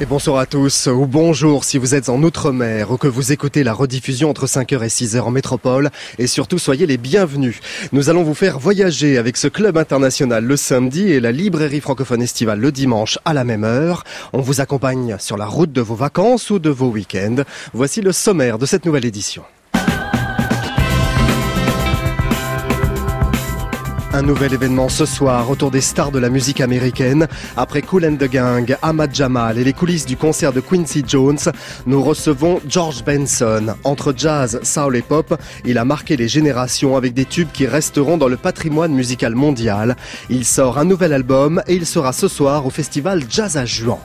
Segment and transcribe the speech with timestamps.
[0.00, 3.64] Et bonsoir à tous, ou bonjour si vous êtes en Outre-mer ou que vous écoutez
[3.64, 5.90] la rediffusion entre 5h et 6h en métropole.
[6.18, 7.58] Et surtout, soyez les bienvenus.
[7.90, 12.22] Nous allons vous faire voyager avec ce club international le samedi et la librairie francophone
[12.22, 14.04] estivale le dimanche à la même heure.
[14.32, 17.42] On vous accompagne sur la route de vos vacances ou de vos week-ends.
[17.72, 19.42] Voici le sommaire de cette nouvelle édition.
[24.16, 27.28] Un nouvel événement ce soir autour des stars de la musique américaine.
[27.54, 31.36] Après Cool and the Gang, Ahmad Jamal et les coulisses du concert de Quincy Jones,
[31.84, 33.74] nous recevons George Benson.
[33.84, 38.16] Entre jazz, soul et pop, il a marqué les générations avec des tubes qui resteront
[38.16, 39.96] dans le patrimoine musical mondial.
[40.30, 43.98] Il sort un nouvel album et il sera ce soir au festival Jazz à Juan.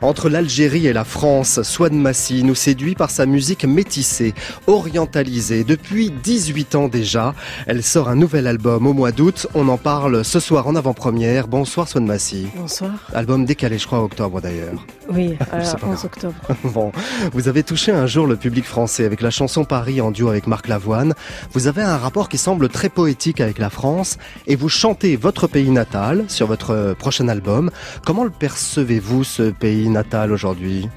[0.00, 4.32] Entre l'Algérie et la France, Swan Massy nous séduit par sa musique métissée,
[4.66, 7.34] orientalisée depuis 18 ans déjà.
[7.66, 9.46] Elle sort un nouvel album au mois d'août.
[9.60, 11.48] On en parle ce soir en avant-première.
[11.48, 12.46] Bonsoir Swan Massy.
[12.54, 12.92] Bonsoir.
[13.12, 14.86] Album décalé, je crois, octobre d'ailleurs.
[15.10, 16.04] Oui, pas 11 grave.
[16.04, 16.34] octobre.
[16.72, 16.92] Bon,
[17.32, 20.46] vous avez touché un jour le public français avec la chanson Paris en duo avec
[20.46, 21.12] Marc Lavoine.
[21.54, 25.48] Vous avez un rapport qui semble très poétique avec la France et vous chantez votre
[25.48, 27.72] pays natal sur votre euh, prochain album.
[28.06, 30.88] Comment le percevez-vous ce pays natal aujourd'hui?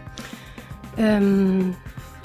[0.99, 1.63] Euh,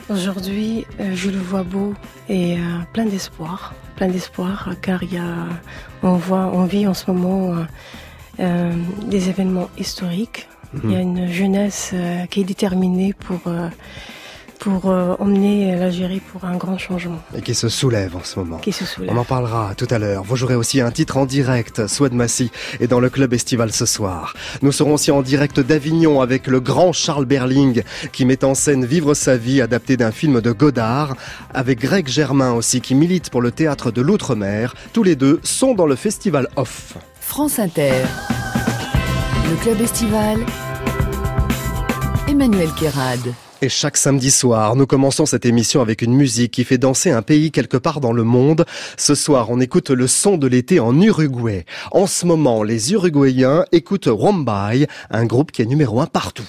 [0.09, 1.93] Aujourd'hui, euh, je le vois beau
[2.29, 2.61] et euh,
[2.93, 3.75] plein d'espoir.
[3.97, 5.47] Plein d'espoir, car il y a,
[6.03, 7.65] on, voit, on vit en ce moment euh,
[8.39, 8.73] euh,
[9.09, 10.49] des événements historiques.
[10.85, 11.95] Il y a une jeunesse
[12.31, 13.69] qui est déterminée pour, euh,
[14.59, 18.59] pour euh, emmener l'Algérie pour un grand changement et qui se soulève en ce moment
[18.59, 19.11] qui se soulève.
[19.13, 20.23] On en parlera tout à l'heure.
[20.25, 23.87] Vous jouerez aussi un titre en direct, Swad Massy, et dans le club estival ce
[23.87, 24.35] soir.
[24.63, 28.85] Nous serons aussi en direct d'Avignon avec le grand Charles Berling qui met en scène
[28.85, 31.17] Vivre sa vie, adapté d'un film de Godard,
[31.53, 34.75] avec Greg Germain aussi qui milite pour le théâtre de l'Outre-mer.
[34.93, 36.95] Tous les deux sont dans le festival Off.
[37.21, 37.93] France Inter.
[39.51, 40.39] Le club estival.
[42.29, 43.21] Emmanuel Kérad.
[43.63, 47.23] Et chaque samedi soir, nous commençons cette émission avec une musique qui fait danser un
[47.23, 48.67] pays quelque part dans le monde.
[48.99, 51.65] Ce soir, on écoute le son de l'été en Uruguay.
[51.91, 56.45] En ce moment, les Uruguayens écoutent Wombay, un groupe qui est numéro un partout.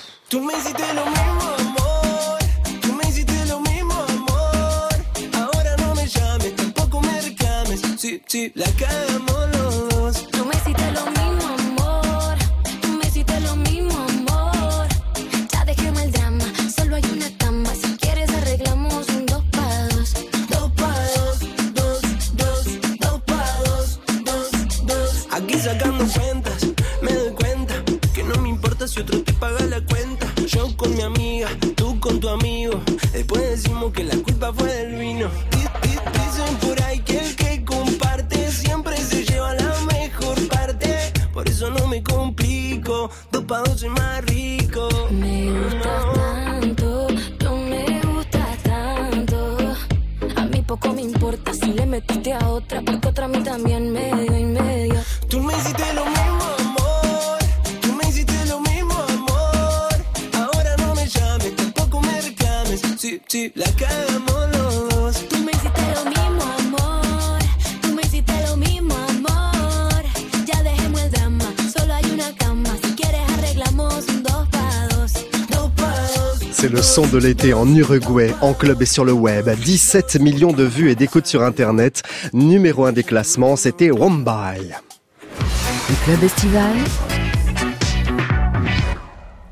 [25.60, 26.66] Sacando cuentas,
[27.02, 27.74] me doy cuenta
[28.14, 30.28] que no me importa si otro te paga la cuenta.
[30.48, 32.82] Yo con mi amiga, tú con tu amigo.
[33.12, 35.28] Después decimos que la culpa fue del vino.
[35.52, 35.58] Di-
[35.88, 40.96] di- Dicen por ahí que el que comparte siempre se lleva la mejor parte.
[41.34, 44.37] Por eso no me complico, dos pa' dos es más rico.
[76.98, 79.48] Son de l'été en Uruguay, en club et sur le web.
[79.48, 82.02] 17 millions de vues et d'écoutes sur Internet.
[82.34, 84.72] Numéro un des classements, c'était Wombay.
[85.90, 86.76] Le club estival.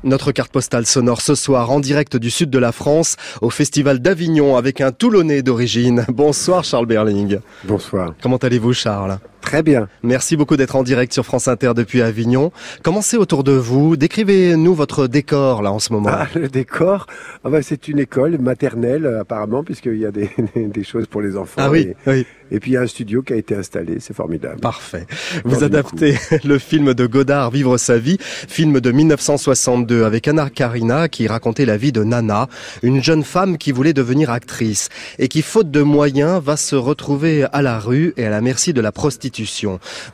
[0.02, 4.00] Notre carte postale sonore ce soir en direct du sud de la France au festival
[4.00, 6.04] d'Avignon avec un Toulonnais d'origine.
[6.08, 7.38] Bonsoir Charles Berling.
[7.62, 8.14] Bonsoir.
[8.20, 9.20] Comment allez-vous Charles?
[9.46, 9.86] Très bien.
[10.02, 12.50] Merci beaucoup d'être en direct sur France Inter depuis Avignon.
[12.82, 16.08] Commencez autour de vous, décrivez-nous votre décor là en ce moment.
[16.12, 17.06] Ah, le décor,
[17.44, 21.22] ah bah, c'est une école maternelle euh, apparemment, puisqu'il y a des, des choses pour
[21.22, 21.62] les enfants.
[21.62, 23.98] Ah oui, Et, oui, et puis il y a un studio qui a été installé,
[24.00, 24.58] c'est formidable.
[24.58, 25.06] parfait.
[25.44, 31.08] Vous adaptez le film de Godard, Vivre sa vie, film de 1962 avec Anna Karina
[31.08, 32.48] qui racontait la vie de Nana,
[32.82, 34.88] une jeune femme qui voulait devenir actrice
[35.20, 38.72] et qui, faute de moyens, va se retrouver à la rue et à la merci
[38.72, 39.35] de la prostitution.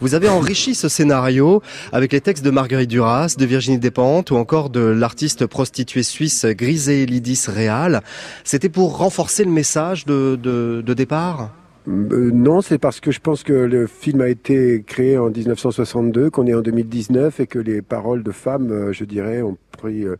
[0.00, 4.36] Vous avez enrichi ce scénario avec les textes de Marguerite Duras, de Virginie Despentes ou
[4.36, 8.02] encore de l'artiste prostituée suisse Grisé Lydis Réal.
[8.44, 11.50] C'était pour renforcer le message de, départ?
[11.88, 16.30] Euh, non, c'est parce que je pense que le film a été créé en 1962,
[16.30, 20.04] qu'on est en 2019 et que les paroles de femmes, euh, je dirais, ont pris
[20.04, 20.16] euh,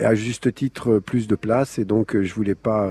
[0.00, 2.90] à juste titre plus de place et donc je voulais pas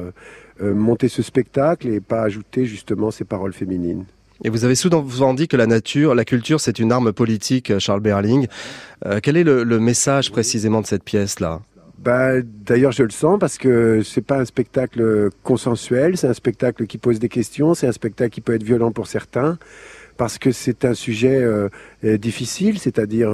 [0.61, 4.05] monter ce spectacle et pas ajouter justement ces paroles féminines.
[4.43, 7.79] Et vous avez souvent dit que la nature, la culture, c'est une arme politique, euh,
[7.79, 8.47] Charles Berling.
[9.05, 11.61] Euh, quel est le, message précisément de cette pièce-là?
[11.99, 16.87] Bah, D'ailleurs, je le sens parce que c'est pas un spectacle consensuel, c'est un spectacle
[16.87, 19.57] qui pose des questions, c'est un spectacle qui peut être violent pour certains,
[20.17, 21.69] parce que c'est un sujet euh,
[22.17, 23.29] difficile, c'est-à-dire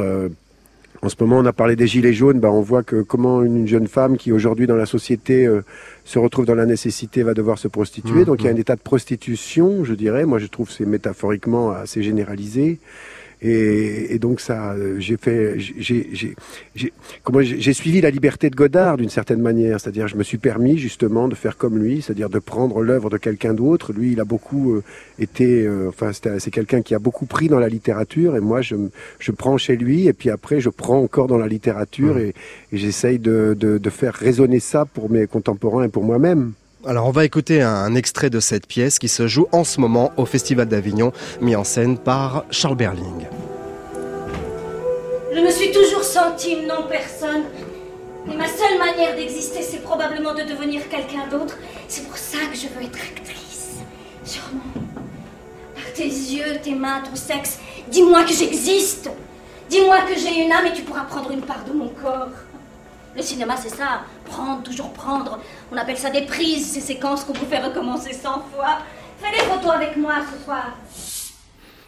[1.02, 2.40] en ce moment, on a parlé des gilets jaunes.
[2.40, 5.64] Bah, on voit que comment une jeune femme qui aujourd'hui dans la société euh,
[6.04, 8.22] se retrouve dans la nécessité va devoir se prostituer.
[8.22, 8.58] Mmh, Donc il y a mmh.
[8.58, 10.26] un état de prostitution, je dirais.
[10.26, 12.80] Moi, je trouve que c'est métaphoriquement assez généralisé.
[13.42, 16.06] Et, et donc ça, j'ai fait, j'ai,
[17.24, 20.78] comment j'ai suivi la liberté de Godard d'une certaine manière, c'est-à-dire je me suis permis
[20.78, 23.94] justement de faire comme lui, c'est-à-dire de prendre l'œuvre de quelqu'un d'autre.
[23.94, 24.84] Lui, il a beaucoup euh,
[25.20, 28.76] été, euh, enfin c'est quelqu'un qui a beaucoup pris dans la littérature, et moi je,
[29.20, 32.34] je prends chez lui, et puis après je prends encore dans la littérature, et,
[32.74, 36.52] et j'essaye de, de, de faire résonner ça pour mes contemporains et pour moi-même.
[36.86, 40.12] Alors on va écouter un extrait de cette pièce qui se joue en ce moment
[40.16, 41.12] au Festival d'Avignon,
[41.42, 43.19] mis en scène par Charles Berling.
[45.34, 47.44] Je me suis toujours sentie une non-personne.
[48.32, 51.56] Et ma seule manière d'exister, c'est probablement de devenir quelqu'un d'autre.
[51.88, 53.78] C'est pour ça que je veux être actrice.
[54.24, 54.62] Sûrement.
[55.76, 57.60] Par tes yeux, tes mains, ton sexe,
[57.90, 59.10] dis-moi que j'existe.
[59.70, 62.30] Dis-moi que j'ai une âme et tu pourras prendre une part de mon corps.
[63.16, 64.02] Le cinéma, c'est ça.
[64.26, 65.40] Prendre, toujours prendre.
[65.72, 68.80] On appelle ça des prises, ces séquences qu'on vous fait recommencer 100 fois.
[69.22, 70.72] Fais des photos avec moi ce soir.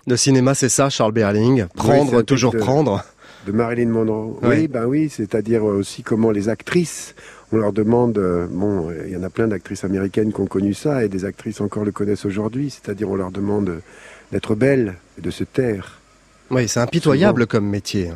[0.07, 1.67] Le cinéma, c'est ça, Charles Berling.
[1.75, 3.03] Prendre, toujours de- prendre.
[3.45, 4.37] De Marilyn Monroe.
[4.43, 7.15] Oui, ben oui, c'est-à-dire aussi comment les actrices,
[7.51, 10.45] on leur demande, euh, bon, euh, il y en a plein d'actrices américaines qui ont
[10.45, 13.79] connu ça et des actrices encore le connaissent aujourd'hui, c'est-à-dire on leur demande euh,
[14.31, 15.99] d'être belles et de se taire.
[16.49, 18.11] Oui, c'est impitoyable comme métier.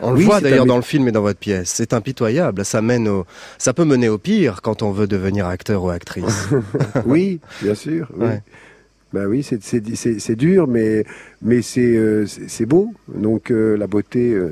[0.00, 1.70] On le voit d'ailleurs un dans le film et dans votre pièce.
[1.70, 2.64] C'est impitoyable.
[2.64, 3.24] Ça mène au,
[3.56, 6.48] ça peut mener au pire quand on veut devenir acteur ou actrice.
[7.06, 8.08] oui, bien sûr.
[8.14, 8.26] Oui.
[8.26, 8.42] Ouais.
[9.16, 9.60] Ben oui, c'est-
[10.36, 11.04] dur, mais,
[11.96, 12.92] euh, c'est beau.
[13.08, 14.50] Donc euh, la beauté euh,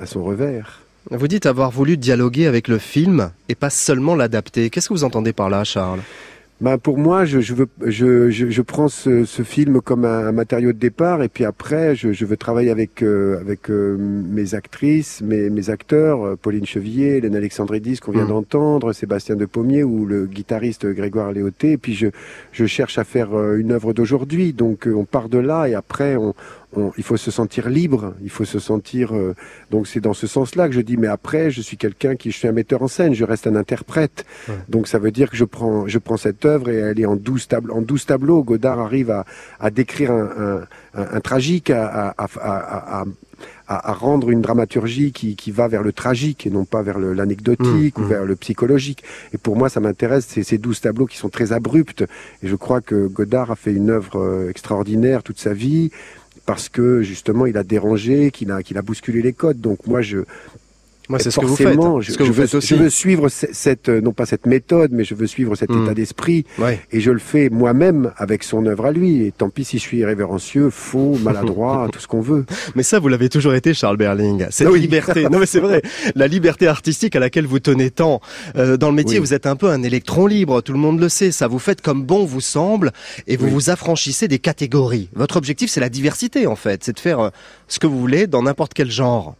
[0.00, 0.82] a son revers.
[1.10, 4.68] Vous dites avoir voulu dialoguer avec le film et pas seulement l'adapter.
[4.70, 6.00] Qu'est-ce que vous entendez par là, Charles?
[6.62, 10.26] Ben pour moi, je, je, veux, je, je, je prends ce, ce film comme un,
[10.28, 13.98] un matériau de départ, et puis après, je, je veux travailler avec, euh, avec euh,
[13.98, 18.28] mes actrices, mes, mes acteurs, euh, Pauline Chevillier, Hélène Alexandridis qu'on vient Mm.
[18.28, 21.72] d'entendre, Sébastien de Pommier ou le guitariste Grégoire Léoté.
[21.72, 22.06] Et puis je,
[22.52, 24.54] je cherche à faire une œuvre d'aujourd'hui.
[24.54, 26.34] Donc on part de là, et après, on,
[26.76, 29.14] on- il faut se sentir libre, il faut se sentir.
[29.14, 29.34] euh,
[29.70, 30.96] donc c'est dans ce sens-là que je dis.
[30.96, 33.56] Mais après, je suis quelqu'un qui, je suis un metteur en scène, je reste un
[33.56, 34.24] interprète.
[34.68, 37.16] Donc ça veut dire que je prends, je prends cette œuvre et elle est en
[37.16, 38.42] 12, tableaux en 12 tableaux.
[38.42, 39.24] Godard arrive à,
[39.60, 40.56] à décrire un, un,
[41.00, 45.92] un- un tragique, à, à, à, à- rendre une dramaturgie qui, qui va vers le
[45.92, 48.08] tragique et non pas vers l'anecdotique Mmh, ou mmh.
[48.08, 49.02] vers le psychologique.
[49.34, 52.02] Et pour moi, ça m'intéresse, c'est ces 12 tableaux qui sont très abrupts.
[52.42, 55.90] Et je crois que Godard a fait une œuvre euh, extraordinaire toute sa vie
[56.46, 59.60] parce que justement il a dérangé, qu'il a, qu'il a bousculé les codes.
[59.60, 60.20] Donc moi je,
[61.08, 61.78] Moi, c'est ce que vous faites.
[62.00, 62.68] Je, ce que je vous veux, faites aussi.
[62.68, 65.70] je veux suivre ce- cette, euh, non pas cette méthode, mais je veux suivre cet
[65.70, 65.84] Mm.
[65.84, 66.44] état d'esprit.
[66.58, 66.80] Ouais.
[66.92, 69.22] Et je le fais moi-même avec son œuvre à lui.
[69.26, 72.44] Et tant pis si je suis irrévérencieux, faux, maladroit, tout ce qu'on veut.
[72.74, 74.46] Mais ça, vous l'avez toujours été, Charles Berling.
[74.50, 74.80] Cette Ah oui.
[74.80, 75.28] liberté.
[75.28, 75.82] Non, mais c'est vrai.
[76.14, 78.20] La liberté artistique à laquelle vous tenez tant.
[78.56, 79.26] Euh, dans le métier, Oui.
[79.26, 80.60] vous êtes un peu un électron libre.
[80.62, 81.30] Tout le monde le sait.
[81.30, 82.92] Ça vous faites comme bon vous semble
[83.26, 83.50] et vous Oui.
[83.52, 85.08] vous affranchissez des catégories.
[85.14, 86.82] Votre objectif, c'est la diversité, en fait.
[86.84, 87.30] C'est de faire euh,
[87.68, 89.36] ce que vous voulez dans n'importe quel genre.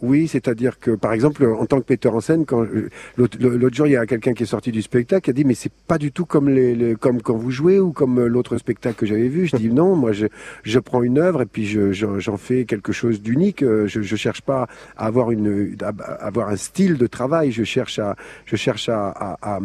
[0.00, 3.86] Oui, c'est-à-dire que, par exemple, en tant que metteur en scène, quand euh, l'autre jour,
[3.86, 5.98] il y a quelqu'un qui est sorti du spectacle qui a dit mais c'est pas
[5.98, 9.06] du tout comme les, les- comme quand vous jouez ou comme euh, l'autre spectacle que
[9.06, 9.46] j'avais vu.
[9.46, 10.26] Je dis non, moi je,
[10.62, 13.62] je prends une œuvre et puis je- je- j'en fais quelque chose d'unique.
[13.62, 17.50] Euh, Je, je cherche pas à avoir une à à avoir un style de travail.
[17.50, 18.14] Je cherche à
[18.46, 19.60] je cherche à à, à,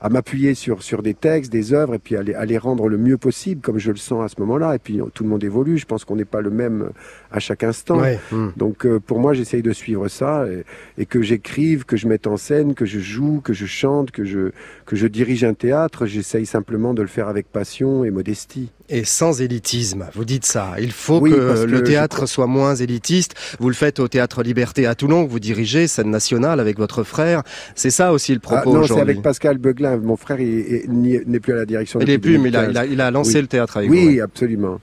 [0.00, 2.88] à m'appuyer sur sur des textes, des œuvres et puis à les, à les rendre
[2.88, 4.74] le mieux possible comme je le sens à ce moment-là.
[4.74, 5.78] Et puis tout le monde évolue.
[5.78, 6.90] Je pense qu'on n'est pas le même
[7.32, 7.98] à chaque instant.
[8.00, 8.18] Ouais.
[8.32, 8.48] Hmm.
[8.56, 10.64] Donc euh, pour moi, j'essaye de suivre ça et,
[11.00, 14.24] et que j'écrive, que je mette en scène, que je joue, que je chante, que
[14.24, 14.50] je
[14.86, 16.06] que je dirige un théâtre.
[16.06, 18.70] J'essaye simplement de le faire avec passion et modestie.
[18.92, 20.72] Et sans élitisme, vous dites ça.
[20.80, 23.34] Il faut Oui, que le théâtre soit moins élitiste.
[23.60, 27.04] Vous le faites au Théâtre Liberté à Toulon, que vous dirigez, scène nationale avec votre
[27.04, 27.44] frère.
[27.76, 29.96] C'est ça aussi le Ah, propos non, c'est avec Pascal Beuglin.
[29.98, 32.00] Mon frère n'est plus à la direction.
[32.00, 32.72] Il est depuis plus, mais il a, 2015.
[32.72, 33.40] il a, il a lancé Oui.
[33.42, 34.10] le théâtre avec Oui, vous.
[34.14, 34.20] ouais.
[34.20, 34.80] absolument.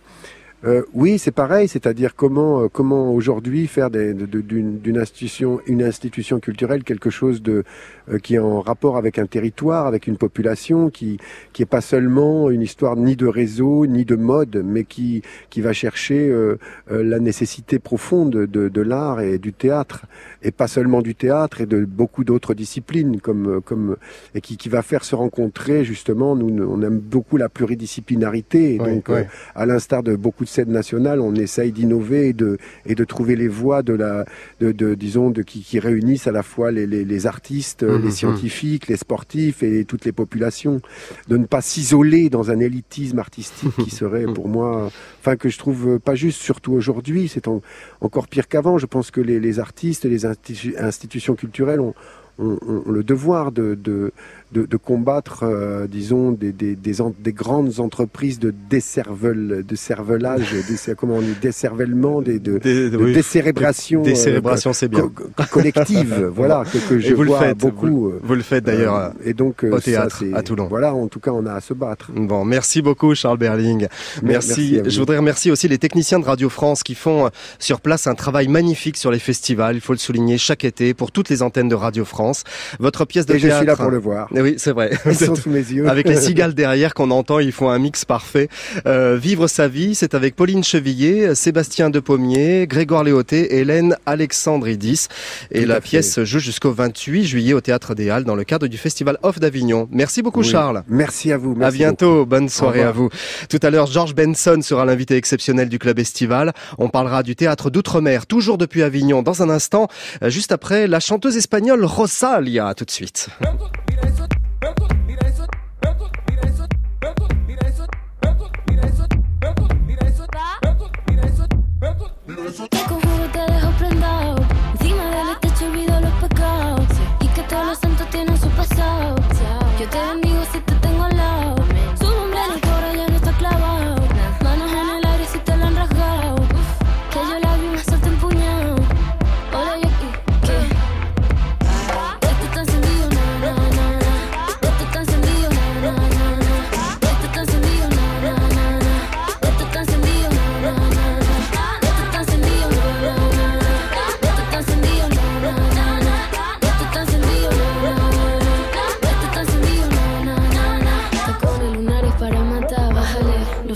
[0.66, 6.84] Euh, oui, c'est pareil, c'est-à-dire comment euh, comment aujourd'hui faire d'une institution une institution culturelle
[6.84, 7.64] quelque chose de
[8.12, 11.18] euh, qui est en rapport avec un territoire, avec une population, qui
[11.54, 15.62] qui est pas seulement une histoire ni de réseau ni de mode, mais qui qui
[15.62, 16.58] va chercher euh,
[16.92, 20.06] euh, la nécessité profonde de, de l'art et du théâtre,
[20.44, 23.98] et pas seulement du théâtre et de beaucoup d'autres disciplines comme comme
[24.36, 26.36] et qui qui va faire se rencontrer justement.
[26.36, 29.16] Nous on aime beaucoup la pluridisciplinarité, et Oui, donc oui.
[29.16, 29.24] euh,
[29.56, 33.36] à l'instar de beaucoup de scènes nationales, on essaye d'innover et de, et de trouver
[33.36, 34.26] les voies de la,
[34.60, 38.06] de, de- disons, de, qui, qui réunissent à la fois les, les, les artistes, Mhm,
[38.06, 40.82] les scientifiques, les sportifs et toutes les populations.
[41.28, 44.90] De ne pas s'isoler dans un élitisme artistique qui serait pour moi,
[45.20, 47.28] enfin, que je trouve pas juste, surtout aujourd'hui.
[47.28, 47.62] C'est en-
[48.02, 48.78] encore pire qu'avant.
[48.78, 51.94] Je pense que les, les artistes et les institu- institutions culturelles ont,
[52.40, 54.12] ont- ont le devoir de, de,
[54.52, 59.76] de, de combattre, euh, disons, des, des, des, en- des grandes entreprises de décervel, de
[59.76, 65.02] cervelage, de, comment on dit, décervellement, des, de, de oui, décérébration, euh, célébrations, c'est bien.
[65.02, 68.12] co- co- collective, voilà, que, que je vous le vois faites, beaucoup.
[68.24, 68.96] Vous le faites d'ailleurs.
[68.96, 70.68] euh, et donc euh, au ça, théâtre, c'est- à Toulon.
[70.68, 72.12] Voilà, en tout cas, on a à se battre.
[72.16, 73.88] Bon, merci beaucoup Charles Berling.
[74.24, 74.80] Merci.
[74.86, 78.48] Je voudrais remercier aussi les techniciens de Radio France qui font sur place un travail
[78.48, 79.76] magnifique sur les festivals.
[79.76, 82.44] Il faut le souligner chaque été pour toutes les antennes de Radio France.
[82.80, 84.30] Votre pièce de Et je suis là pour le voir.
[84.42, 84.92] Oui, c'est vrai.
[85.06, 85.88] Ils sont sous mes yeux.
[85.88, 88.50] Avec les cigales derrière qu'on entend, ils font un mix parfait.
[88.86, 95.08] Euh, Vivre sa vie, c'est avec Pauline Chevillier, Sébastien Depommier, Grégoire Léoté, Hélène Alexandridis.
[95.52, 98.36] Et Tout la à pièce se joue jusqu'au 28 juillet au Théâtre des Halles dans
[98.36, 99.88] le cadre du Festival Off d'Avignon.
[99.92, 100.48] Merci beaucoup Oui.
[100.50, 100.84] Charles.
[100.88, 101.52] Merci à vous.
[101.54, 103.10] À merci bientôt, bonne soirée à vous.
[103.50, 106.54] Tout à l'heure, George Benson sera l'invité exceptionnel du club estival.
[106.78, 109.88] On parlera du théâtre d'outre-mer, toujours depuis Avignon, dans un instant,
[110.24, 112.68] euh, juste après la chanteuse espagnole Rosalia.
[112.68, 113.30] À tout de suite.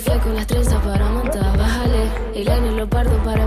[0.01, 1.57] fly con las trenzas para montar.
[1.57, 3.45] Bájale, y la lo pardo para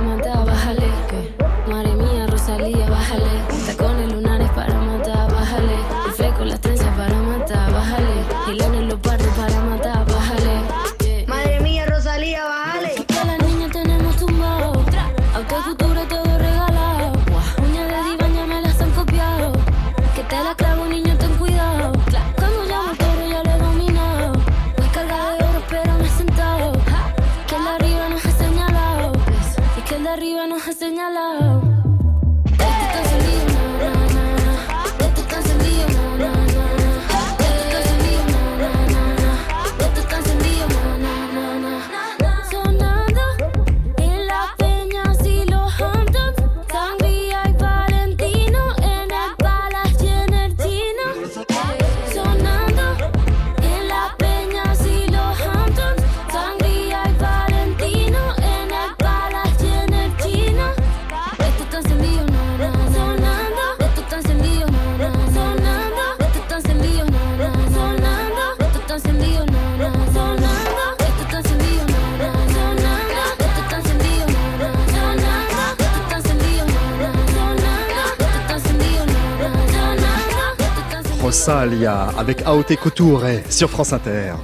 [82.16, 84.35] avec Aote Couture sur France Inter.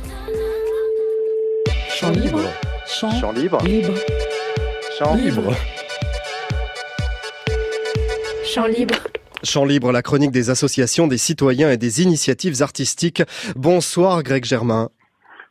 [1.89, 2.41] Chant libre.
[2.87, 3.63] Chant Chant libre.
[3.65, 3.95] libre.
[4.99, 5.55] Chant libre.
[8.45, 8.95] Chant libre.
[9.43, 13.23] Chant libre, la chronique des associations, des citoyens et des initiatives artistiques.
[13.57, 14.91] Bonsoir Greg Germain.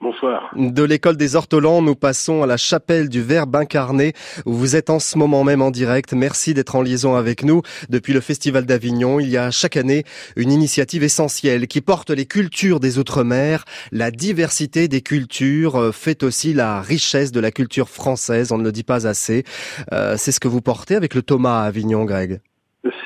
[0.02, 0.50] Bonsoir.
[0.56, 4.14] De l'école des ortolans, nous passons à la chapelle du Verbe incarné,
[4.46, 6.14] où vous êtes en ce moment même en direct.
[6.14, 7.64] Merci d'être en liaison avec nous.
[7.90, 10.06] Depuis le Festival d'Avignon, il y a chaque année
[10.38, 13.66] une initiative essentielle qui porte les cultures des Outre-mer.
[13.92, 18.64] La diversité des cultures euh, fait aussi la richesse de la culture française, on ne
[18.64, 19.44] le dit pas assez.
[19.92, 22.40] Euh, C'est ce que vous portez avec le Thomas à Avignon, Greg.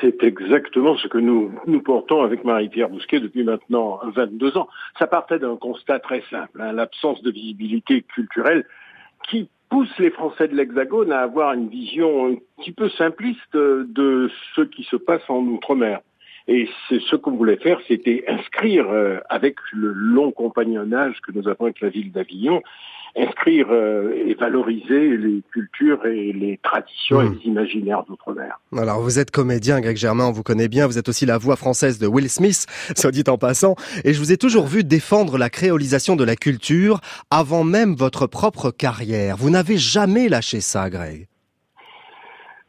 [0.00, 1.50] C'est exactement ce que nous,
[1.84, 4.68] portons avec Marie-Pierre Bousquet depuis maintenant 22 ans.
[4.98, 8.64] Ça partait d'un constat très simple, hein, l'absence de visibilité culturelle
[9.28, 14.30] qui pousse les Français de l'Hexagone à avoir une vision un petit peu simpliste de
[14.54, 16.00] ce qui se passe en Outre-mer.
[16.46, 21.48] Et c'est ce qu'on voulait faire, c'était inscrire, euh, avec le long compagnonnage que nous
[21.48, 22.62] avons avec la ville d'Avignon,
[23.16, 27.38] inscrire euh, et valoriser les cultures et les traditions et Mmh.
[27.40, 28.58] les imaginaires d'outre-mer.
[28.76, 31.56] Alors vous êtes comédien, Greg Germain, on vous connaît bien, vous êtes aussi la voix
[31.56, 32.66] française de Will Smith,
[32.96, 36.36] soit dit en passant, et je vous ai toujours vu défendre la créolisation de la
[36.36, 39.36] culture avant même votre propre carrière.
[39.36, 41.28] Vous n'avez jamais lâché ça, Greg?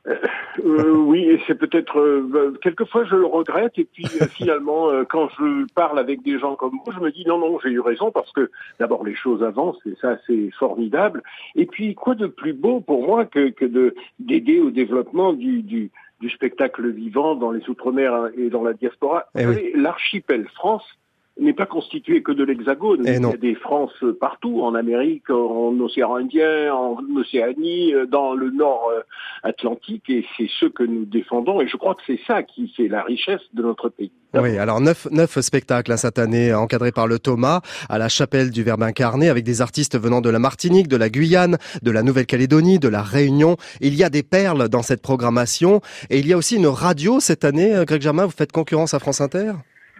[0.07, 0.15] Euh,
[0.63, 5.03] oui, et c'est peut-être euh, bah, quelquefois je le regrette et puis euh, finalement euh,
[5.03, 7.79] quand je parle avec des gens comme vous, je me dis non non j'ai eu
[7.79, 11.23] raison parce que d'abord les choses avancent et ça c'est formidable
[11.55, 15.61] et puis quoi de plus beau pour moi que, que de d'aider au développement du,
[15.61, 19.25] du du spectacle vivant dans les outre-mer et dans la diaspora?
[19.37, 19.73] Eh oui.
[19.75, 20.85] L'archipel France
[21.39, 23.01] n'est pas constitué que de l'Hexagone.
[23.05, 28.05] Eh Il y a des France partout, en Amérique, en océan Indien, en Océanie, euh,
[28.05, 29.01] dans le nord euh,
[29.43, 31.61] Atlantique, et c'est ce que nous défendons.
[31.61, 34.11] Et je crois que c'est ça qui fait la richesse de notre pays.
[34.33, 38.51] Oui, alors neuf, neuf spectacles hein, cette année, encadrés par le Thomas, à la chapelle
[38.51, 42.03] du Verbe incarné, avec des artistes venant de la Martinique, de la Guyane, de la
[42.03, 43.57] Nouvelle-Calédonie, de la Réunion.
[43.81, 47.19] Il y a des perles dans cette programmation, et il y a aussi une radio
[47.19, 47.75] cette année.
[47.75, 49.53] Euh, Greg Germain, vous faites concurrence à France Inter?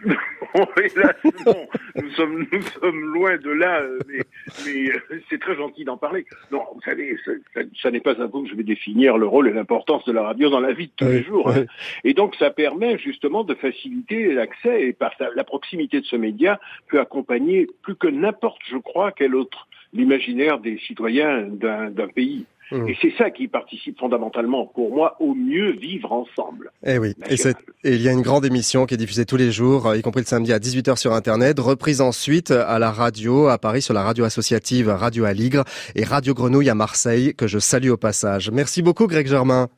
[0.82, 1.14] Hélas,
[1.46, 1.66] non,
[2.02, 4.20] nous sommes, nous sommes loin de là, euh, mais,
[4.66, 6.24] mais euh, c'est très gentil d'en parler.
[6.50, 9.26] Non, vous savez, ça, ça- ça n'est pas à vous que je vais définir le
[9.26, 11.50] rôle et l'importance de la radio dans la vie de tous les jours.
[11.50, 11.64] hein.
[12.04, 16.60] Et donc, ça permet justement de faciliter l'accès et par la proximité de ce média
[16.88, 22.44] peut accompagner plus que n'importe, je crois, quel autre l'imaginaire des citoyens d'un pays.
[22.72, 22.88] Mmh.
[22.88, 26.72] Et c'est ça qui participe fondamentalement, pour moi, au mieux vivre ensemble.
[26.84, 27.36] Eh oui, et,
[27.84, 30.22] il y a une grande émission qui est diffusée tous les jours, euh, y compris
[30.22, 34.02] le samedi à 18h sur Internet, reprise ensuite à la radio à Paris sur la
[34.02, 35.62] radio associative Radio Aligre
[35.94, 38.50] et Radio Grenouille à Marseille, que je salue au passage.
[38.50, 39.68] Merci beaucoup Greg Germain.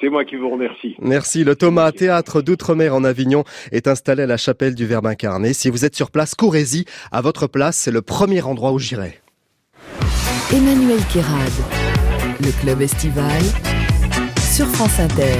[0.00, 0.94] C'est moi qui vous remercie.
[1.00, 1.42] Merci.
[1.44, 5.52] Le Thomas Théâtre d'Outre-mer en Avignon est installé à la chapelle du Verbe incarné.
[5.52, 6.84] Si vous êtes sur place, courez-y.
[7.10, 9.18] À votre place, c'est le premier endroit où j'irai.
[10.52, 11.77] Emmanuel Kérad.
[12.40, 13.42] Le club estival
[14.54, 15.36] sur France Inter.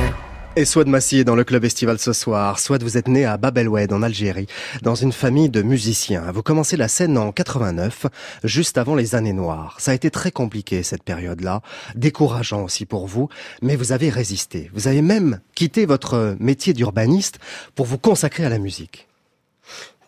[0.56, 2.58] Et Swad Massi est dans le club estival ce soir.
[2.58, 4.48] Swad, vous êtes né à Bab el Oued en Algérie,
[4.82, 6.32] dans une famille de musiciens.
[6.32, 8.06] Vous commencez la scène en 89,
[8.42, 9.76] juste avant les années noires.
[9.78, 11.62] Ça a été très compliqué cette période-là,
[11.94, 13.28] décourageant aussi pour vous,
[13.62, 14.68] mais vous avez résisté.
[14.74, 17.38] Vous avez même quitté votre métier d'urbaniste
[17.76, 19.06] pour vous consacrer à la musique.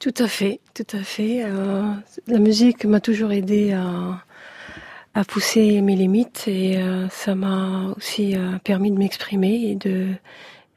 [0.01, 1.45] Tout à fait, tout à fait.
[1.45, 1.93] Euh,
[2.27, 4.25] la musique m'a toujours aidé à,
[5.15, 10.09] à pousser mes limites et euh, ça m'a aussi euh, permis de m'exprimer et de,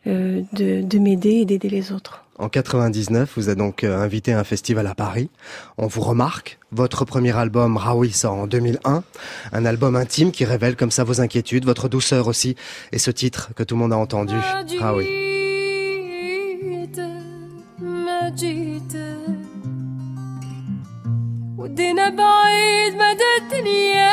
[0.07, 2.23] euh, de, de m'aider et d'aider les autres.
[2.39, 5.29] En 99, vous êtes donc euh, invité à un festival à Paris.
[5.77, 6.57] On vous remarque.
[6.71, 9.03] Votre premier album, Raoui, sort en 2001.
[9.51, 12.55] Un album intime qui révèle comme ça vos inquiétudes, votre douceur aussi.
[12.91, 14.35] Et ce titre que tout le monde a entendu,
[14.79, 15.32] Raoui.
[21.72, 24.10] ودينا بعيد مدى الدنيا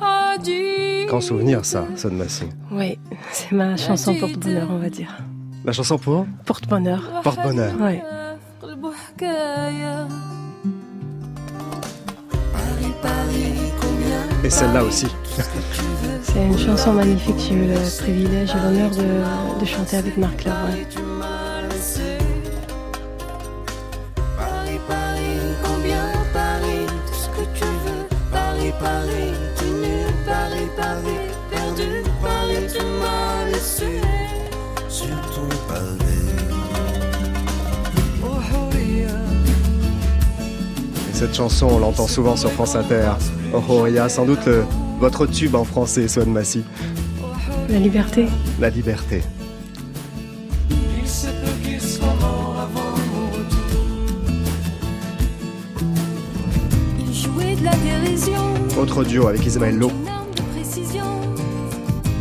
[0.00, 2.44] حاجي Grand souvenir, ça, Sonne Massy.
[2.70, 2.98] Oui,
[3.32, 5.12] c'est ma chanson porte-bonheur, on va dire.
[5.64, 7.02] La chanson pour Porte-bonheur.
[7.24, 7.72] Porte-bonheur.
[7.80, 8.00] Oui.
[8.62, 10.08] قلبه حكاية
[14.44, 15.06] Et celle-là aussi.
[16.22, 17.38] C'est une chanson magnifique.
[17.38, 20.76] J'ai eu le privilège et l'honneur de, de chanter avec Marc Lavoine.
[41.13, 43.11] Cette chanson, on l'entend souvent sur France Inter.
[43.53, 44.65] Oh, oh, il y a sans doute le-
[44.99, 46.63] votre tube en français, Sonne Massy.
[47.69, 48.27] La liberté.
[48.59, 49.21] La liberté.
[50.69, 53.85] Il se peut qu'il soit mort avant mon retour.
[56.99, 58.41] Il jouait de la dérision.
[58.79, 59.89] Autre duo avec Ismaël Lo.
[59.89, 61.05] Une arme de précision.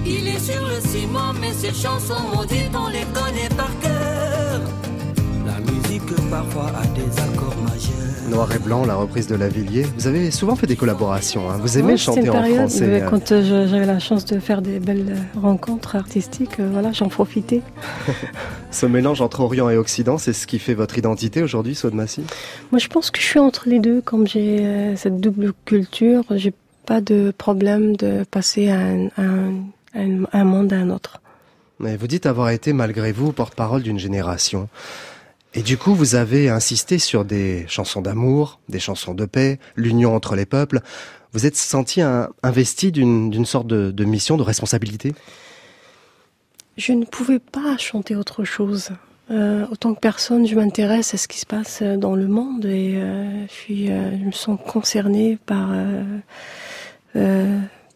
[0.06, 4.01] Il est sur le ciment, mais ses chansons maudites, on les connaît par cœur.
[6.30, 8.28] Parfois des accords majeurs.
[8.30, 9.84] Noir et blanc, la reprise de Lavillier.
[9.98, 11.50] Vous avez souvent fait des collaborations.
[11.50, 11.58] hein.
[11.60, 12.86] Vous aimez c'était chanter une en période, français.
[12.86, 13.08] mais euh.
[13.10, 17.60] Quand euh, j'avais la chance de faire des belles rencontres artistiques, euh, voilà, j'en profitais.
[18.70, 22.22] Ce mélange entre Orient et Occident, c'est ce qui fait votre identité aujourd'hui, Massy?
[22.70, 24.00] Moi, je pense que je suis entre les deux.
[24.00, 26.54] Comme j'ai euh, cette double culture, j'ai
[26.86, 29.54] pas de problème de passer à un, un-
[29.94, 31.20] un- un monde à un autre.
[31.80, 34.68] Mais vous dites avoir été, malgré vous, porte-parole d'une génération.
[35.54, 40.14] Et du coup, vous avez insisté sur des chansons d'amour, des chansons de paix, l'union
[40.14, 40.80] entre les peuples.
[41.32, 42.00] Vous êtes senti
[42.42, 45.14] investi d'une sorte de, mission, de responsabilité?
[46.78, 48.90] Je ne pouvais pas chanter autre chose.
[49.30, 52.94] Euh, autant que personne, je m'intéresse à ce qui se passe dans le monde et
[52.96, 55.70] euh, je, euh, je me sens concernée par,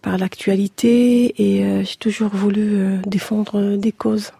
[0.02, 4.32] par l'actualité et j'ai toujours voulu défendre des causes.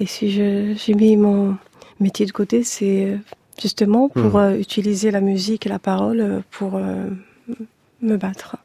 [0.00, 1.56] Et si j'ai mis mon
[2.00, 3.16] métier de côté, c'est euh,
[3.60, 4.36] justement pour Mhm.
[4.36, 6.78] euh, utiliser la musique et la parole euh, pour
[8.02, 8.56] me battre.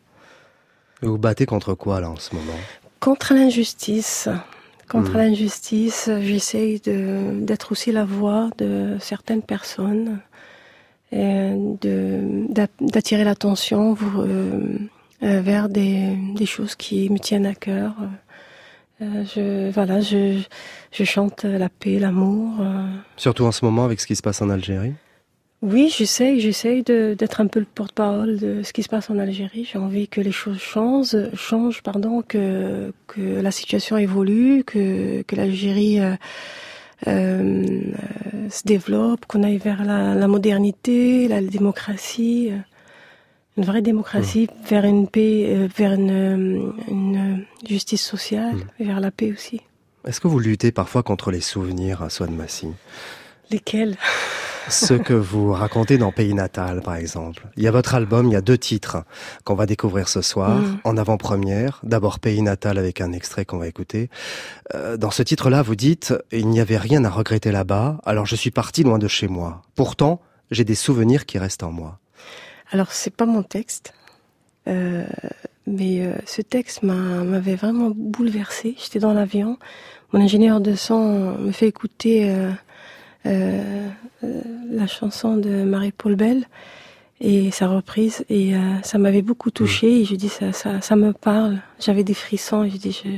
[1.01, 2.53] Vous vous battez contre quoi là en ce moment?
[2.99, 4.29] Contre l'injustice.
[4.89, 5.17] Contre Mhm.
[5.17, 10.19] l'injustice, j'essaye de- d'être aussi la voix de certaines personnes,
[11.11, 11.51] et
[12.79, 14.77] d'attirer l'attention euh,
[15.21, 17.95] vers des, des choses qui me tiennent à cœur.
[19.01, 20.39] Euh, je, voilà, je,
[20.91, 22.61] je chante la paix, l'amour.
[22.61, 22.85] euh.
[23.17, 24.93] Surtout en ce moment avec ce qui se passe en Algérie
[25.61, 29.67] Oui, j'essaye, j'essaye d'être un peu le porte-parole de ce qui se passe en Algérie.
[29.69, 35.35] J'ai envie que les choses changent, changent, pardon, que que la situation évolue, que que
[35.35, 36.13] l'Algérie euh,
[37.07, 42.57] euh, euh, se développe, qu'on aille vers la, la modernité, la démocratie, euh,
[43.57, 49.11] une vraie démocratie, vers une paix, euh, vers une, euh, une justice sociale, vers la
[49.11, 49.61] paix aussi.
[50.07, 52.67] Est-ce que vous luttez parfois contre les souvenirs à Swan Massy?
[53.51, 53.95] Lesquels?
[54.69, 57.47] Ce que vous racontez dans Pays Natal, par exemple.
[57.57, 59.03] Il y a votre album, il y a deux titres
[59.43, 60.77] qu'on va découvrir ce soir, Mm.
[60.85, 61.81] en avant-première.
[61.83, 64.09] D'abord Pays Natal avec un extrait qu'on va écouter.
[64.73, 68.35] Euh, dans ce titre-là, vous dites «Il n'y avait rien à regretter là-bas, alors je
[68.37, 69.61] suis parti loin de chez moi.
[69.75, 71.99] Pourtant, j'ai des souvenirs qui restent en moi.
[72.73, 73.93] Alors, c'est pas mon texte,
[74.67, 75.05] euh,
[75.67, 78.75] mais euh, ce texte m'a- m'avait vraiment bouleversée.
[78.83, 79.57] J'étais dans l'avion,
[80.11, 82.35] mon ingénieur de son me fait écouter
[83.27, 83.89] euh,
[84.71, 86.45] la chanson de Marie-Paul Bell
[87.21, 90.01] et sa reprise, et ça m'avait beaucoup touchée.
[90.01, 91.59] Et je dis ça, ça, ça me parle.
[91.79, 92.63] J'avais des frissons.
[92.63, 93.09] Et je dis je,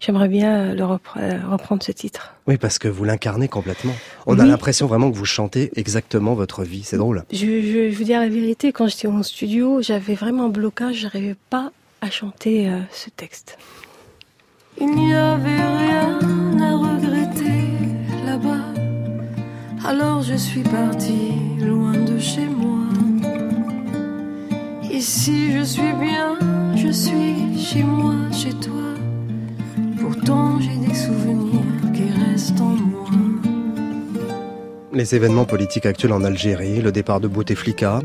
[0.00, 2.34] j'aimerais bien le repre- euh, reprendre ce titre.».
[2.46, 3.94] Oui, parce que vous l'incarnez complètement.
[4.26, 6.82] On a l'impression vraiment que vous chantez exactement votre vie.
[6.84, 7.24] C'est drôle.
[7.32, 10.96] Je, je, je vous dire la vérité, quand j'étais en studio, j'avais vraiment un blocage,
[10.96, 13.58] j'arrivais pas à chanter euh, ce texte.
[14.80, 16.18] Il n'y avait rien
[16.60, 17.62] à regretter
[18.26, 18.60] là-bas.
[19.86, 22.84] Alors je suis partie loin de chez moi.
[24.90, 26.38] Ici je suis bien,
[26.74, 28.85] je suis chez moi, chez toi.
[30.10, 33.06] Pourtant j'ai des souvenirs qui restent en moi.
[34.92, 38.00] Les événements politiques actuels en Algérie, le départ de Bouteflika,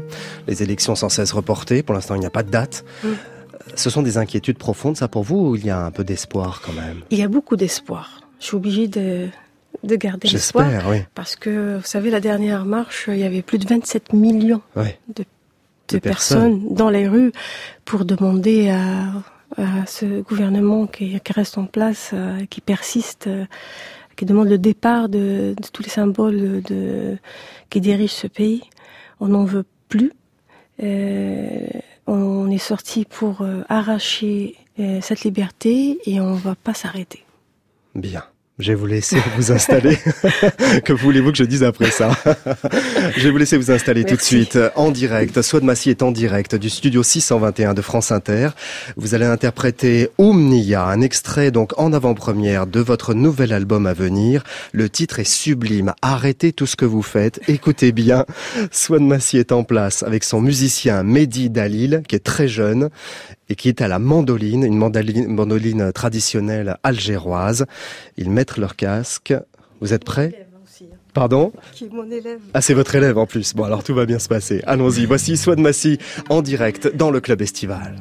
[0.47, 2.83] les élections sans cesse reportées, pour l'instant il n'y a pas de date.
[3.75, 6.61] Ce sont des inquiétudes profondes, ça pour vous, ou il y a un peu d'espoir
[6.65, 7.01] quand même?
[7.11, 8.21] Il y a beaucoup d'espoir.
[8.39, 9.27] Je suis obligée de,
[9.83, 10.69] de garder l'espoir.
[10.71, 10.97] J'espère, oui.
[11.13, 14.97] Parce que, vous savez, la dernière marche, il y avait plus de 27 millions Ouais.
[15.15, 17.31] de, De de personnes dans les rues
[17.85, 19.13] pour demander à,
[19.57, 23.45] ce gouvernement qui, reste en place, euh, qui persiste, euh,
[24.15, 26.61] qui demande le départ de, tous les symboles
[27.69, 28.63] qui dirigent ce pays.
[29.19, 30.13] On n'en veut plus.
[30.83, 31.67] Euh,
[32.07, 34.55] on est sorti pour arracher
[35.01, 37.23] cette liberté et on va pas s'arrêter.
[37.95, 38.23] Bien.
[38.61, 39.97] Je vais vous laisser vous installer.
[40.85, 42.11] que voulez-vous que je dise après ça?
[43.17, 45.41] Je vais vous laisser vous installer tout de suite en direct.
[45.41, 48.49] Swad Massi est en direct du studio 621 de France Inter.
[48.97, 54.43] Vous allez interpréter Oumnia, un extrait donc en avant-première de votre nouvel album à venir.
[54.73, 55.93] Le titre est sublime.
[56.03, 57.41] Arrêtez tout ce que vous faites.
[57.47, 58.25] Écoutez bien.
[58.69, 62.89] Swad Massi est en place avec son musicien Mehdi Dalil, qui est très jeune
[63.51, 67.65] et qui est à la mandoline, une mandoline, mandoline traditionnelle algéroise.
[68.15, 69.33] Ils mettent leur casque.
[69.81, 70.47] Vous êtes prêts?
[71.13, 71.51] Pardon?
[71.73, 72.39] Qui est mon élève.
[72.53, 73.53] Ah, c'est votre élève en plus.
[73.53, 74.61] Bon, alors tout va bien se passer.
[74.65, 75.05] Allons-y.
[75.05, 75.97] Voici Swad Massi
[76.29, 77.97] en direct dans le club estival.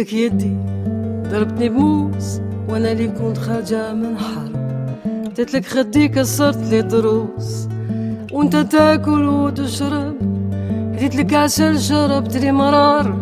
[0.00, 0.56] لك يدي
[1.30, 4.56] ضربتني بموس وأنا اللي كنت خارجة من حرب.
[5.38, 7.68] قلت لك خدي كسرت لي ضروس
[8.32, 10.16] وأنت تاكل وتشرب.
[11.00, 13.16] قلت لك عسل شربت لي مرار.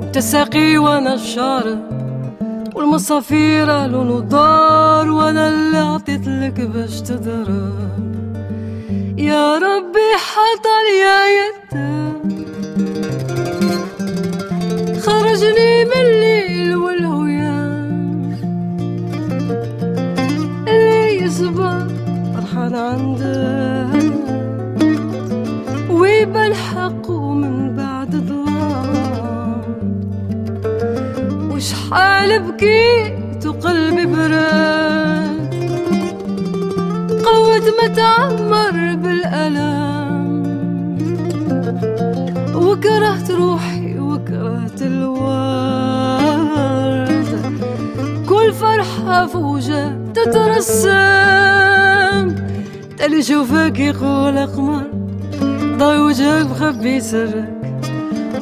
[0.00, 1.78] وأنت ساقي وأنا الشارب
[2.74, 7.74] والمصافير لون ودار وأنا اللي عطيت لك باش تضرب.
[9.18, 11.18] يا ربي حطل يا
[15.34, 18.38] يحتاجني بالليل والهيام
[20.68, 21.88] اللي يصبر
[22.34, 23.88] فرحان عنده
[25.90, 29.62] ويبان حقه من بعد ظلام
[31.50, 35.54] وشحال بكيت وقلبي برد؟
[37.24, 40.24] قوة ما تعمر بالألم.
[42.54, 43.73] وكرهت روحي
[49.32, 50.94] فوجة تترسم.
[52.98, 54.82] تالي شوفك يقول قمر
[55.78, 57.54] ضاي وجهك مخبي سرك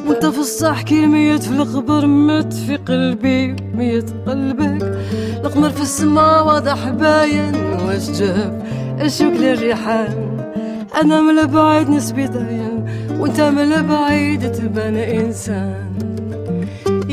[0.07, 4.97] وانت في الصح كي ميت في القبر مت في قلبي ميت قلبك.
[5.45, 7.55] القمر في السما واضح باين.
[7.55, 8.65] واش جاب
[9.01, 10.37] الشوك للريحان
[11.01, 12.85] أنا من البعيد نسبي ضاين
[13.19, 16.12] وانت من البعيد تبان إنسان.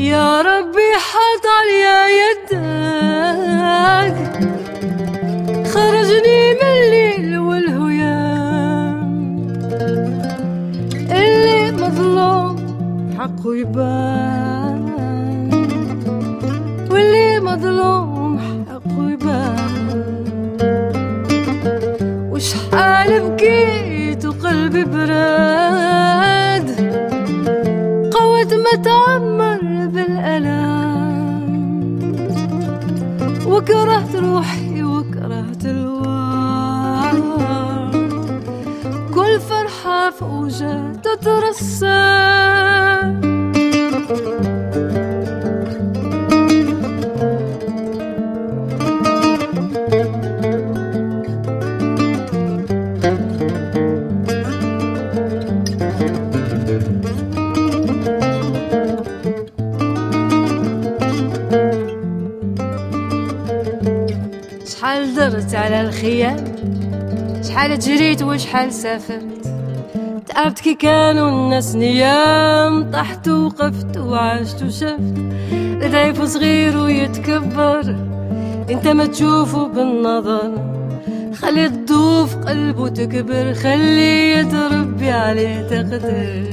[0.01, 2.51] يا ربي حط عليا يدك
[5.67, 8.99] خرجني من الليل والهيام.
[11.11, 12.55] اللي مظلوم
[13.19, 14.81] حقه يبان.
[16.91, 19.71] واللي مظلوم حقه يبان.
[22.31, 26.30] وشحال بكيت وقلبي براد
[28.73, 29.59] بتعمر
[29.93, 31.51] بالألام
[33.45, 37.15] وكرهت روحي وكرهت الوار.
[39.15, 42.10] كل فرحة فوجات ترسم تترسم.
[68.51, 69.53] وشحال سافرت
[70.27, 75.15] تعبت كي كانوا الناس نيام طحت وقفت وعشت وشفت.
[75.91, 77.95] ضعيف صغير ويتكبر
[78.69, 80.51] انت ما تشوفه بالنظر.
[81.33, 86.50] خلي تضوف قلبه تكبر خليه يتربي عليه تقدر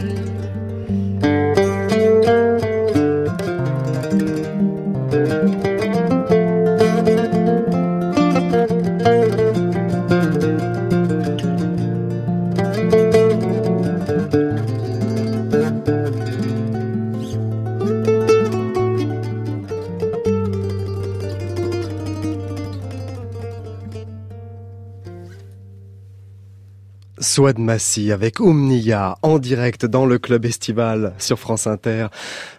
[27.48, 32.08] Swad Massi avec Omnia en direct dans le club estival sur France Inter.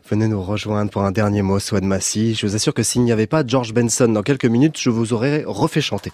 [0.09, 2.33] Venez nous rejoindre pour un dernier mot, Swad Massi.
[2.33, 5.13] Je vous assure que s'il n'y avait pas George Benson dans quelques minutes, je vous
[5.13, 6.11] aurais refait chanter.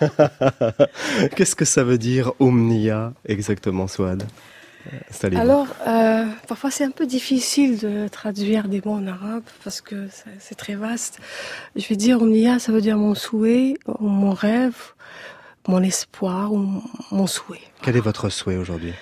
[1.36, 4.22] Qu'est-ce que ça veut dire Omnia exactement, Swad
[5.10, 5.42] Installez-vous.
[5.42, 10.06] Alors, euh, parfois c'est un peu difficile de traduire des mots en arabe parce que
[10.38, 11.18] c'est- très vaste.
[11.74, 14.74] Je vais dire Omnia, ça veut dire mon souhait, ou mon rêve,
[15.68, 17.60] mon espoir ou mon souhait.
[17.82, 18.92] Quel est votre souhait aujourd'hui?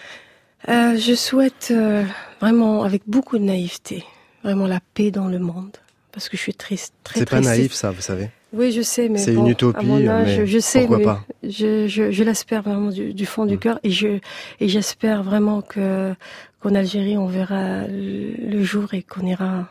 [0.69, 2.05] Euh, je souhaite euh,
[2.41, 4.05] vraiment, avec beaucoup de naïveté,
[4.43, 5.77] vraiment la paix dans le monde.
[6.13, 8.31] Parce que je suis triste, très C'est pas naïf ça, vous savez?
[8.53, 11.25] Oui, je sais, mais C'est bon, une utopie, âge, mais je sais, pourquoi mais pas?
[11.43, 11.51] Mm.
[11.51, 14.21] je, je, je l'espère vraiment du, du fond du cœur et je
[14.61, 16.15] et j'espère vraiment que
[16.61, 19.67] qu'en Algérie on verra le jour et qu'on ira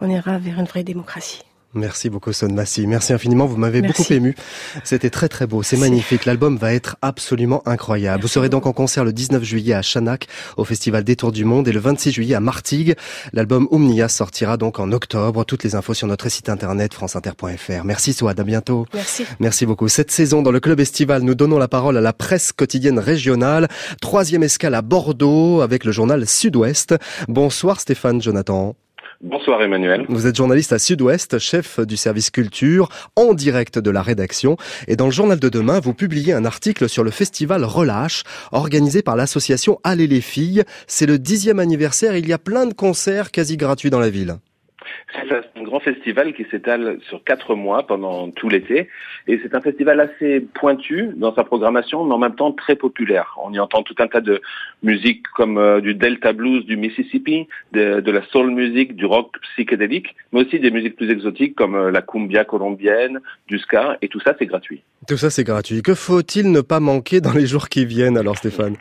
[0.00, 1.42] on ira vers une vraie démocratie.
[1.74, 2.86] Merci beaucoup Son Massi.
[2.86, 3.46] Merci infiniment.
[3.46, 4.34] Vous m'avez beaucoup ému.
[4.84, 5.62] C'était très très beau.
[5.62, 6.26] C'est magnifique.
[6.26, 8.22] L'album va être absolument incroyable.
[8.22, 10.26] Vous serez donc en concert le 19 juillet à Chanac
[10.58, 12.94] au Festival des Tours du Monde et le 26 juillet à Martigues.
[13.32, 15.44] L'album Omnia sortira donc en octobre.
[15.44, 17.84] Toutes les infos sur notre site internet franceinter.fr.
[17.84, 18.38] Merci Swad.
[18.38, 18.86] À bientôt.
[18.92, 19.24] Merci.
[19.40, 19.88] Merci beaucoup.
[19.88, 23.68] Cette saison, dans le club estival, nous donnons la parole à la presse quotidienne régionale.
[24.02, 26.94] Troisième escale à Bordeaux avec le journal Sud-Ouest.
[27.28, 28.76] Bonsoir Stéphane Jonathan.
[29.22, 30.04] Bonsoir Emmanuel.
[30.08, 34.56] Vous êtes journaliste à Sud-Ouest, chef du service culture, en direct de la rédaction.
[34.88, 39.00] Et dans le journal de demain, vous publiez un article sur le festival Relâche, organisé
[39.00, 40.64] par l'association Allez les filles.
[40.88, 42.16] C'est le dixième anniversaire.
[42.16, 44.38] Il y a plein de concerts quasi gratuits dans la ville.
[45.12, 48.88] C'est un grand festival qui s'étale sur quatre mois pendant tout l'été.
[49.26, 53.36] Et c'est un festival assez pointu dans sa programmation, mais en même temps très populaire.
[53.42, 54.40] On y entend tout un tas de
[54.82, 59.36] musiques comme euh, du Delta Blues du Mississippi, de, de la soul music, du rock
[59.52, 64.08] psychédélique, mais aussi des musiques plus exotiques comme euh, la cumbia colombienne, du ska, et
[64.08, 64.82] tout ça c'est gratuit.
[65.08, 65.82] Tout ça, c'est gratuit.
[65.82, 68.76] Que faut-il ne pas manquer dans les jours qui viennent alors, Stéphane?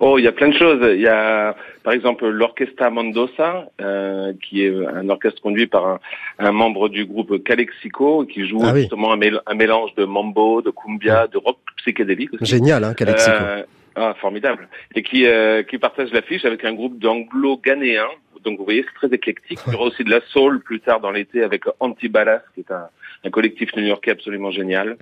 [0.00, 0.80] Oh, il y a plein de choses.
[0.94, 6.00] Il y a, par exemple, l'Orchestra Mendoza, euh, qui est un orchestre conduit par un,
[6.38, 8.80] un membre du groupe Calexico, qui joue Ah oui.
[8.82, 12.44] justement un, mél- un mélange de mambo, de cumbia, de rock psychédélique aussi.
[12.46, 13.36] Génial, hein, Calexico.
[13.38, 13.62] Euh,
[13.96, 14.68] ah, formidable.
[14.94, 18.08] Et qui, euh, qui partage l'affiche avec un groupe d'anglo-ghanéens.
[18.44, 19.58] Donc vous voyez, c'est très éclectique.
[19.66, 22.70] Il y aura aussi de la soul plus tard dans l'été avec Antibalas, qui est
[22.70, 22.88] un,
[23.24, 24.96] un collectif new-yorkais absolument génial.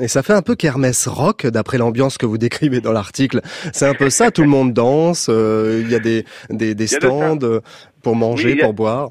[0.00, 3.40] Et ça fait un peu kermesse rock, d'après l'ambiance que vous décrivez dans l'article.
[3.72, 6.84] C'est un peu ça, tout le monde danse, euh, il y a des, des, des
[6.84, 7.60] de stands euh,
[8.02, 9.10] pour manger, Oui, a- pour boire.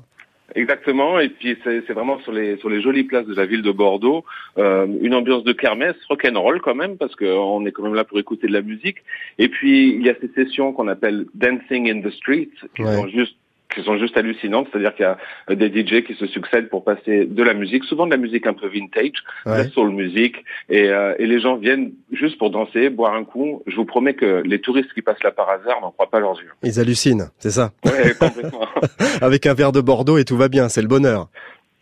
[0.54, 3.62] Exactement, et puis c'est c'est vraiment sur les sur les jolies places de la ville
[3.62, 4.26] de Bordeaux,
[4.58, 8.20] euh, une ambiance de kermesse, rock'n'roll quand même, parce qu'on est quand même là pour
[8.20, 8.98] écouter de la musique.
[9.40, 12.96] Et puis il y a ces sessions qu'on appelle dancing in the street, qui Ouais.
[12.98, 13.38] sont juste
[13.74, 15.18] qui sont juste hallucinantes, c'est-à-dire qu'il y a
[15.50, 18.46] euh, des DJ qui se succèdent pour passer de la musique, souvent de la musique
[18.48, 19.12] un peu vintage,
[19.46, 19.58] de Ouais.
[19.60, 20.36] la soul music,
[20.70, 23.64] et, euh, et les gens viennent juste pour danser, boire un coup.
[23.68, 26.40] Je vous promets que les touristes qui passent là par hasard n'en croient pas leurs
[26.40, 26.52] yeux.
[26.64, 27.72] Ils hallucinent, c'est ça.
[27.86, 28.66] Ouais, complètement.
[29.22, 31.30] Avec un verre de Bordeaux et tout va bien, c'est le bonheur.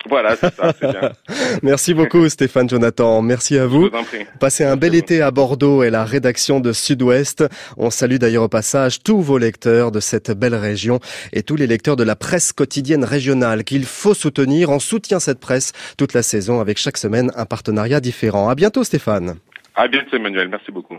[0.08, 1.12] Voilà, c'est ça, c'est bien.
[1.64, 3.82] Merci beaucoup Stéphane Jonathan, merci à Je vous.
[3.90, 4.26] vous en prie.
[4.40, 7.44] Passez un bel été à Bordeaux et la rédaction de Sud-Ouest.
[7.78, 11.00] On salue d'ailleurs au passage tous vos lecteurs de cette belle région
[11.34, 14.70] et tous les lecteurs de la presse quotidienne régionale qu'il faut soutenir.
[14.70, 18.48] On soutient cette presse toute la saison avec chaque semaine un partenariat différent.
[18.48, 19.36] À bientôt Stéphane.
[19.76, 20.98] À bientôt Emmanuel, merci beaucoup.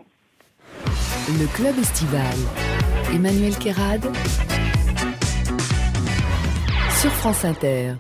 [1.29, 2.37] Le club estival.
[3.15, 4.03] Emmanuel Kérad.
[7.01, 7.95] Sur France Inter.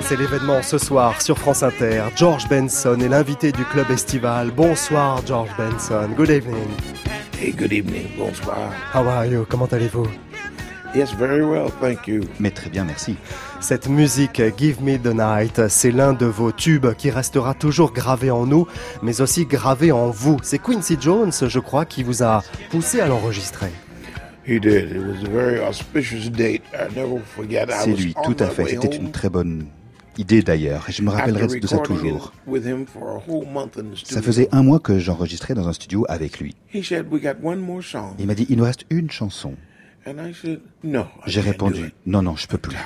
[0.00, 2.04] C'est l'événement ce soir sur France Inter.
[2.14, 4.50] George Benson est l'invité du club estival.
[4.50, 6.08] Bonsoir George Benson.
[6.16, 6.68] Good evening.
[7.40, 8.06] Hey, good evening.
[8.16, 8.70] Bonsoir.
[8.94, 9.44] How are you?
[9.48, 10.06] Comment allez-vous?
[10.94, 12.20] Yes, very well, thank you.
[12.38, 13.16] Mais très bien, merci.
[13.60, 18.30] Cette musique Give Me the Night, c'est l'un de vos tubes qui restera toujours gravé
[18.30, 18.68] en nous,
[19.02, 20.36] mais aussi gravé en vous.
[20.42, 23.72] C'est Quincy Jones, je crois, qui vous a poussé à l'enregistrer.
[24.46, 24.60] C'est
[27.96, 28.64] lui, tout à fait.
[28.66, 29.66] C'était une très bonne
[30.18, 32.32] idée d'ailleurs, et je me rappellerai de ça toujours.
[34.04, 36.54] Ça faisait un mois que j'enregistrais dans un studio avec lui.
[36.72, 39.54] He said, "We got one more song," Il m'a dit, il nous reste une chanson.
[40.06, 42.76] and I said, "No." I J'ai répondu, it." non, non, je peux plus.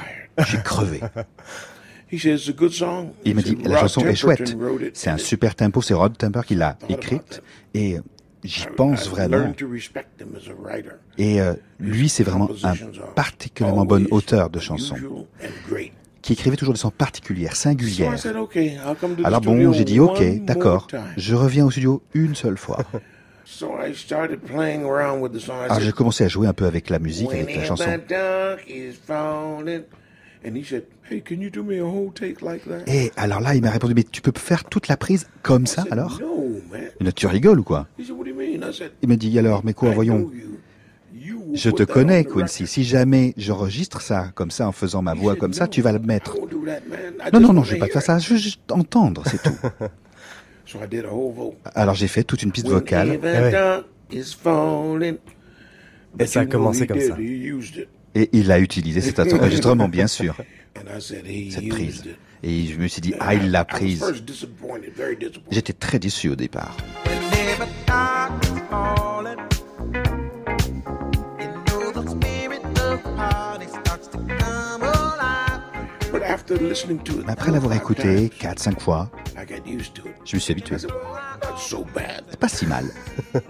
[0.47, 1.01] Suis crevé.
[2.11, 4.57] He said, "It's a good song." Il m'a dit, la "Rod chanson est chouette.
[4.95, 7.43] C'est un super tempo, c'est Rod Temper qui l'a écrite,
[7.75, 7.99] et
[8.45, 9.53] j'y pense vraiment.
[11.19, 12.75] Et euh, lui, c'est vraiment un
[13.15, 14.97] particulièrement bon auteur de chansons,
[16.23, 18.19] qui écrivait toujours de façon particulière, So I singulière.
[18.19, 21.65] said, "Okay, I'll come to the Alors bon, j'ai dit, ok, d'accord, time." je reviens
[21.67, 22.79] au studio une seule fois.
[23.51, 25.57] So I started playing around with the song.
[25.63, 27.85] I Alors j'ai commencé à jouer un peu avec la musique, avec la chanson.
[27.87, 29.85] that dark is falling.
[30.47, 32.85] And he said, Hey, can you do me a whole take like that?
[32.87, 35.85] Et alors là, il m'a répondu, mais tu peux faire toute la prise comme ça
[35.91, 36.21] alors?
[37.17, 37.89] Tu rigoles ou quoi?
[39.03, 40.31] Il m'a dit, alors, mais quoi, voyons,
[41.55, 45.53] je te connais, Quincy, si jamais j'enregistre ça comme ça, en faisant ma voix comme
[45.53, 46.37] ça, tu vas le mettre.
[46.39, 49.55] Non, just non, non, je vais pas faire ça, je veux juste entendre, c'est tout.
[49.81, 49.91] it.
[50.67, 51.57] So I did a whole vote.
[51.75, 53.19] Alors j'ai fait toute une piste vocale.
[54.43, 55.17] Falling.
[56.19, 57.17] Et ça a commencé comme ça.
[58.15, 60.37] Et il a utilisé cet enregistrement, bien sûr,
[60.77, 62.03] And I said, He cette prise.
[62.05, 62.17] it.
[62.43, 64.05] Et je me suis dit, ah, il l'a I was prise.
[65.51, 66.77] J'étais très déçu au départ.
[77.27, 80.15] Après l'avoir écouté 4-5 fois, I got used to it.
[80.25, 80.77] je me suis habitué.
[80.79, 82.87] C'est pas si mal.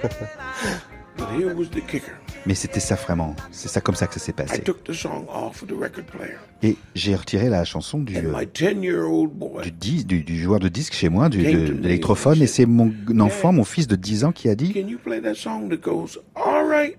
[2.47, 3.35] Mais c'était ça vraiment.
[3.51, 4.61] C'est ça comme ça que ça s'est I passé.
[4.63, 6.35] took the song off of the record player.
[6.63, 10.41] Et j'ai retiré la chanson du, And euh, my 10-year-old boy du, dis- du, du
[10.41, 13.87] joueur de disque chez moi, du, de, de l'électrophone, et c'est mon enfant, mon fils
[13.87, 16.97] de 10 ans qui a dit Can you play that song that goes, all right,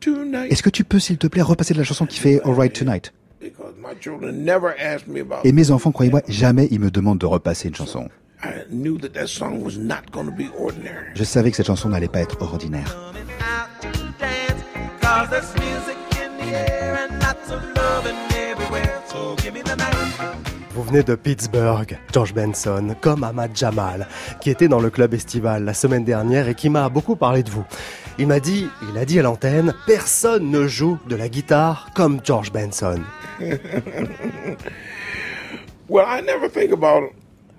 [0.00, 0.50] tonight?
[0.52, 2.72] Est-ce que tu peux, s'il te plaît, repasser de la chanson qui fait All Right
[2.72, 6.90] Tonight Because my children never asked me about Et mes enfants, croyez-moi, jamais ils me
[6.90, 8.08] demandent de repasser une chanson.
[11.14, 13.12] Je savais que cette chanson n'allait pas être ordinaire.
[15.12, 19.02] Cause there's music in the air and lots of loving everywhere.
[19.08, 19.94] So give me the night.
[20.70, 24.08] Vous venez de Pittsburgh, George Benson, comme Ahmad Jamal,
[24.40, 27.50] qui était dans le club estival la semaine dernière et qui m'a beaucoup parlé de
[27.50, 27.66] vous.
[28.18, 32.20] Il m'a dit, il a dit à l'antenne, personne ne joue de la guitare comme
[32.24, 33.02] George Benson.
[35.90, 37.10] well, I never think about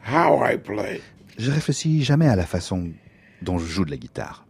[0.03, 1.01] how I play.
[1.38, 2.89] Je réfléchis jamais à la façon
[3.43, 4.43] dont je joue de la guitare.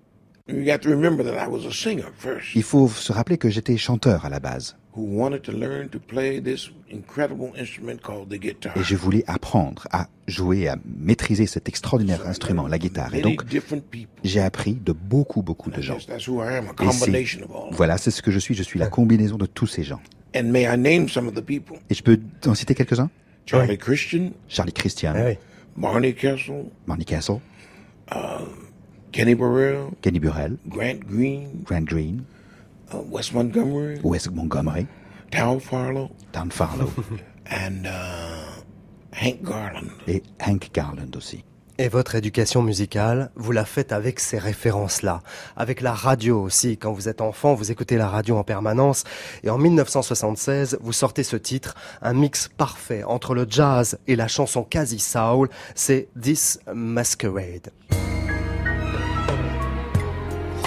[0.48, 2.54] You got to remember that I was a singer first.
[2.56, 4.76] Il faut se rappeler que j'étais chanteur à la base.
[4.96, 8.78] who wanted to learn to play this incredible instrument called the guitar.
[8.78, 13.16] Et je voulais apprendre à jouer, à maîtriser cet extraordinaire instrument, la guitare.
[13.16, 14.20] Et donc, different people.
[14.24, 15.98] j'ai appris de beaucoup, beaucoup de gens.
[16.06, 17.74] That's who I am, a Et c'est- combination of all.
[17.76, 18.54] voilà, c'est ce que je suis.
[18.54, 20.02] Je suis la combinaison de tous ces gens.
[20.36, 21.78] And may I name some of the people?
[21.90, 23.10] Et je peux en citer quelques-uns?
[23.46, 25.14] Charlie Christian, Charlie Christian,
[25.78, 27.40] Barney Kessel, Barney Castle,
[29.14, 32.26] Kenny Burrell, Kenny Burrell, Grant Green, Grant Green,
[32.92, 34.88] uh, Wes Montgomery, Wes Montgomery,
[35.32, 36.90] Tal Farlow, Dan Farlow
[37.46, 38.62] and uh,
[39.14, 39.92] Hank Garland.
[40.08, 41.44] et Hank Garland aussi.
[41.80, 45.22] Et votre éducation musicale, vous la faites avec ces références-là,
[45.58, 46.78] avec la radio aussi.
[46.78, 49.04] Quand vous êtes enfant, vous écoutez la radio en permanence.
[49.44, 54.28] Et en 1976, vous sortez ce titre, un mix parfait entre le jazz et la
[54.28, 55.50] chanson quasi soul.
[55.74, 57.72] C'est This Masquerade.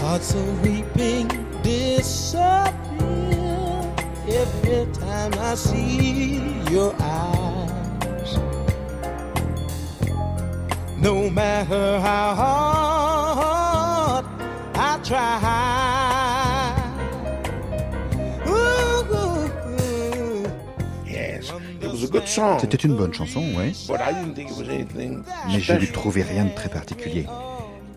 [0.07, 1.27] Hearts of weeping
[1.65, 2.71] disappear
[4.29, 6.41] every time I see
[6.71, 8.39] your eyes.
[10.97, 14.25] No matter how hard
[14.77, 15.41] I try.
[18.47, 19.51] Ooh, ooh,
[19.83, 20.47] ooh.
[21.05, 21.51] Yes,
[21.83, 22.61] it was a good song.
[22.61, 23.73] C'était une bonne chanson, oui.
[23.89, 25.93] But I didn't think it was anything Mais je lui special.
[25.93, 27.27] trouvais rien de très particulier.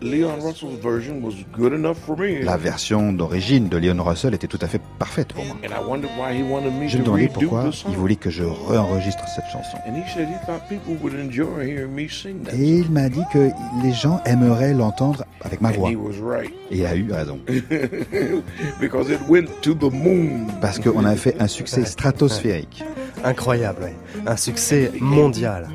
[0.02, 2.42] Leon Russell's version was good enough for me.
[2.42, 5.56] La version d'origine de Leon Russell était tout à fait parfaite pour moi.
[5.62, 8.30] And I wondered why he wanted me Je me to demandais pourquoi il voulait que
[8.30, 9.76] je réenregistre cette chanson.
[9.86, 12.54] And he said he thought people would enjoy hearing me sing that.
[12.54, 13.50] Et il m'a dit que
[13.82, 15.90] les gens aimeraient l'entendre avec ma And voix.
[15.90, 16.50] he was right.
[16.70, 17.38] Et il a eu raison.
[18.80, 20.46] Because it went to the moon.
[20.62, 22.82] Parce qu'on a fait un succès stratosphérique.
[23.22, 23.94] Incroyable, ouais.
[24.26, 25.68] un succès mondial.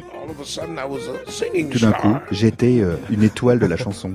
[1.71, 4.13] Tout d'un coup, j'étais euh, une étoile de la chanson.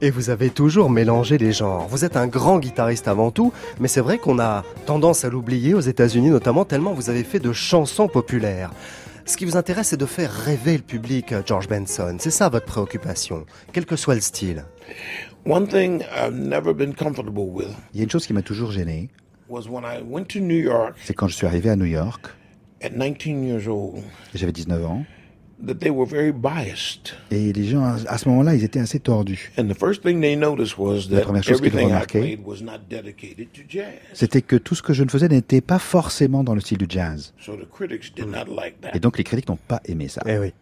[0.00, 1.86] Et vous avez toujours mélangé les genres.
[1.88, 5.74] Vous êtes un grand guitariste avant tout, mais c'est vrai qu'on a tendance à l'oublier
[5.74, 8.70] aux États-Unis notamment tellement vous avez fait de chansons populaires.
[9.26, 12.16] Ce qui vous intéresse, c'est de faire rêver le public, euh, George Benson.
[12.18, 14.64] C'est ça votre préoccupation, quel que soit le style.
[15.46, 18.72] One thing I've never been comfortable with Il y a une chose qui m'a toujours
[18.72, 19.08] gêné,
[19.48, 22.26] was when I went to New York c'est quand je suis arrivé à New York,
[22.82, 24.02] at 19 years old,
[24.34, 25.04] j'avais 19 ans,
[25.66, 27.12] that they were very biased.
[27.30, 29.50] et les gens, à ce moment-là, ils étaient assez tordus.
[29.58, 32.20] And the first thing they noticed was La that première chose qu'ils everything I remarquaient,
[32.20, 33.84] played was not dedicated to jazz.
[34.14, 36.86] C'était que tout ce que je ne faisais n'était pas forcément dans le style du
[36.88, 37.32] jazz.
[37.40, 38.90] So the critics did not like that.
[38.94, 40.22] Et donc les critiques n'ont pas aimé ça.
[40.26, 40.52] Eh oui.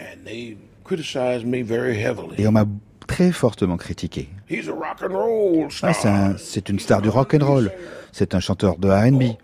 [0.00, 2.34] And they criticized me very heavily.
[2.38, 2.64] Et on m'a
[3.06, 4.28] très fortement critiqué.
[4.50, 5.90] He's a rock and roll star.
[5.90, 7.70] Ah, c'est un- c'est une star du rock and roll.
[8.12, 9.36] C'est un chanteur de R&B.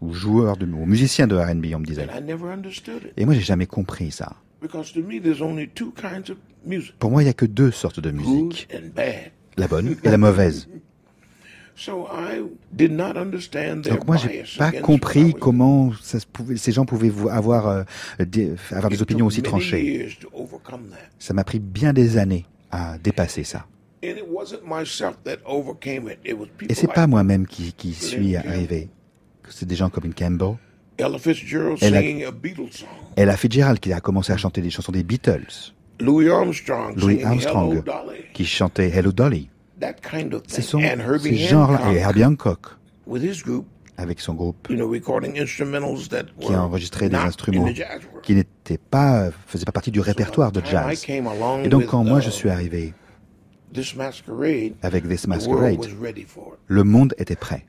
[0.00, 2.08] Ou joueur de ou musicien de R&B, on me disait.
[2.08, 3.12] And I never understood it.
[3.16, 4.36] Et moi, j'ai jamais compris ça.
[4.60, 7.46] Because to me, there's only two kinds of music Pour moi, il y a que
[7.46, 8.68] deux sortes de musique
[9.56, 10.68] la bonne et la mauvaise.
[11.78, 12.42] So I
[12.72, 16.84] did not understand their Donc moi, j'ai pas compris comment ça se pouvait, ces gens
[16.84, 17.84] pouvaient avoir euh,
[18.18, 20.08] des, avoir des opinions aussi tranchées.
[21.20, 23.66] Ça m'a pris bien des années à dépasser ça.
[24.02, 26.18] And it wasn't myself that overcame it.
[26.24, 28.88] It was people Et c'est pas moi-même qui, qui suis arrivé.
[29.50, 30.56] C'est des gens comme Lynn Campbell,
[30.98, 32.88] Ella Fitzgerald a- singing a Beatles song.
[33.16, 37.26] Ella Fitzgerald qui a commencé à chanter des chansons des Beatles, Louis Armstrong Louis singing
[37.26, 38.18] Armstrong Hello Dolly.
[38.34, 39.48] qui chantait Hello Dolly.
[39.80, 40.64] That kind of Ce thing.
[40.64, 41.92] sont and Herbie ces genres-là.
[41.92, 42.76] Et Herbie Hancock
[43.06, 43.64] with his group,
[43.96, 47.72] avec son groupe you know, recording instrumentals that qui a enregistré des instruments in
[48.22, 51.04] qui n'étaient pas, faisaient pas partie du répertoire de jazz.
[51.64, 52.92] Et donc quand moi uh, je suis arrivé
[53.72, 56.58] This masquerade, avec This the world Masquerade, was ready for it.
[56.68, 57.66] le monde était prêt.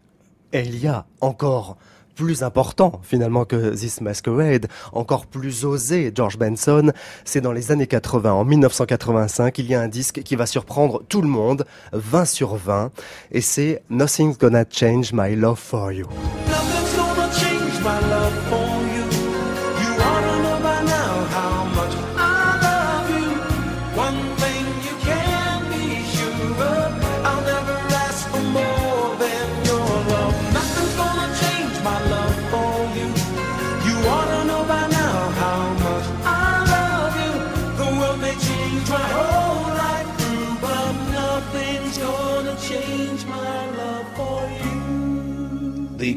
[0.54, 1.78] Et il y a encore
[2.16, 6.91] plus important finalement que This Masquerade, encore plus osé George Benson,
[7.24, 11.02] c'est dans les années 80, en 1985, il y a un disque qui va surprendre
[11.08, 12.91] tout le monde, 20 sur 20,
[13.32, 16.08] et c'est Nothing's Gonna Change My Love For You.
[16.47, 18.18] Nothing's gonna change my love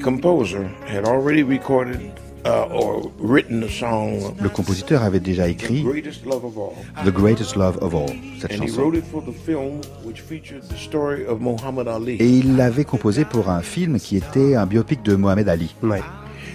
[0.02, 2.00] composer had already recorded
[2.44, 7.04] uh, or written the song Le compositeur avait déjà écrit Greatest Love of All.
[7.04, 8.08] The Greatest Love of All,
[8.40, 8.82] cette And he chanson.
[8.82, 12.16] wrote it for the film which featured the story of Muhammad Ali.
[12.18, 15.72] Et il l'avait composé pour un film qui était un biopic de Mohamed Ali.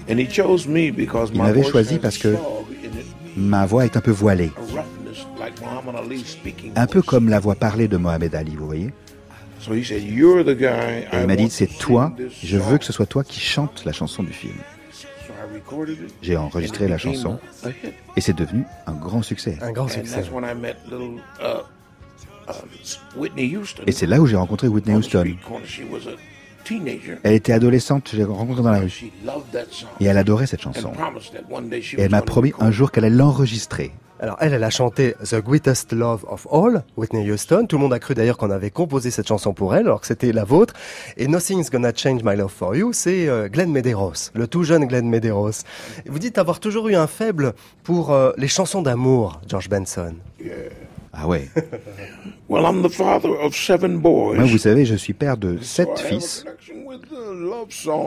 [0.09, 3.05] And he chose me because Il my m'avait voice choisi parce que slog in it,
[3.37, 6.71] ma voix est un peu voilée, a roughness like Muhammad Ali speaking.
[6.75, 8.93] un peu comme la voix parlée de Mohamed Ali, vous voyez.
[9.73, 12.13] Et I il m'a dit, c'est to toi,
[12.43, 14.53] je veux song." que ce soit toi qui chantes la chanson du film.
[14.91, 16.13] So I recorded it.
[16.21, 17.39] J'ai enregistré la chanson
[18.15, 19.57] et c'est devenu un grand succès.
[19.61, 20.15] Un grand And succès.
[20.15, 21.61] that's when I met little uh,
[22.47, 23.83] uh, Whitney Houston.
[23.87, 25.25] Et c'est là où j'ai rencontré Whitney Houston.
[27.23, 28.89] Elle était adolescente, je l'ai rencontrée dans la rue.
[28.89, 29.89] She loved that song.
[29.99, 30.91] Et elle adorait cette chanson.
[30.91, 33.91] promised that one day she Et elle m'a promis un jour qu'elle allait l'enregistrer.
[34.19, 37.67] Alors elle, elle a chanté The Greatest Love of All, Whitney Houston.
[37.67, 40.07] Tout le monde a cru d'ailleurs qu'on avait composé cette chanson pour elle, alors que
[40.07, 40.73] c'était la vôtre.
[41.17, 44.85] Et Nothing's Gonna Change My Love for You, c'est euh, Glenn Medeiros, le tout jeune
[44.85, 45.63] Glenn Medeiros.
[46.07, 47.53] Vous dites avoir toujours eu un faible
[47.83, 50.15] pour euh, les chansons d'amour, George Benson.
[51.19, 51.49] Ah ouais.
[52.49, 54.35] Well, I'm the father of seven boys.
[54.35, 56.45] Moi, vous savez, je suis père de sept fils.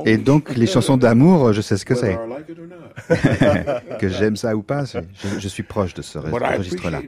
[0.06, 2.16] Et donc, les chansons d'amour, je sais ce que c'est.
[3.98, 5.00] Que j'aime ça ou pas, je,
[5.38, 7.02] je suis proche de ce registre-là.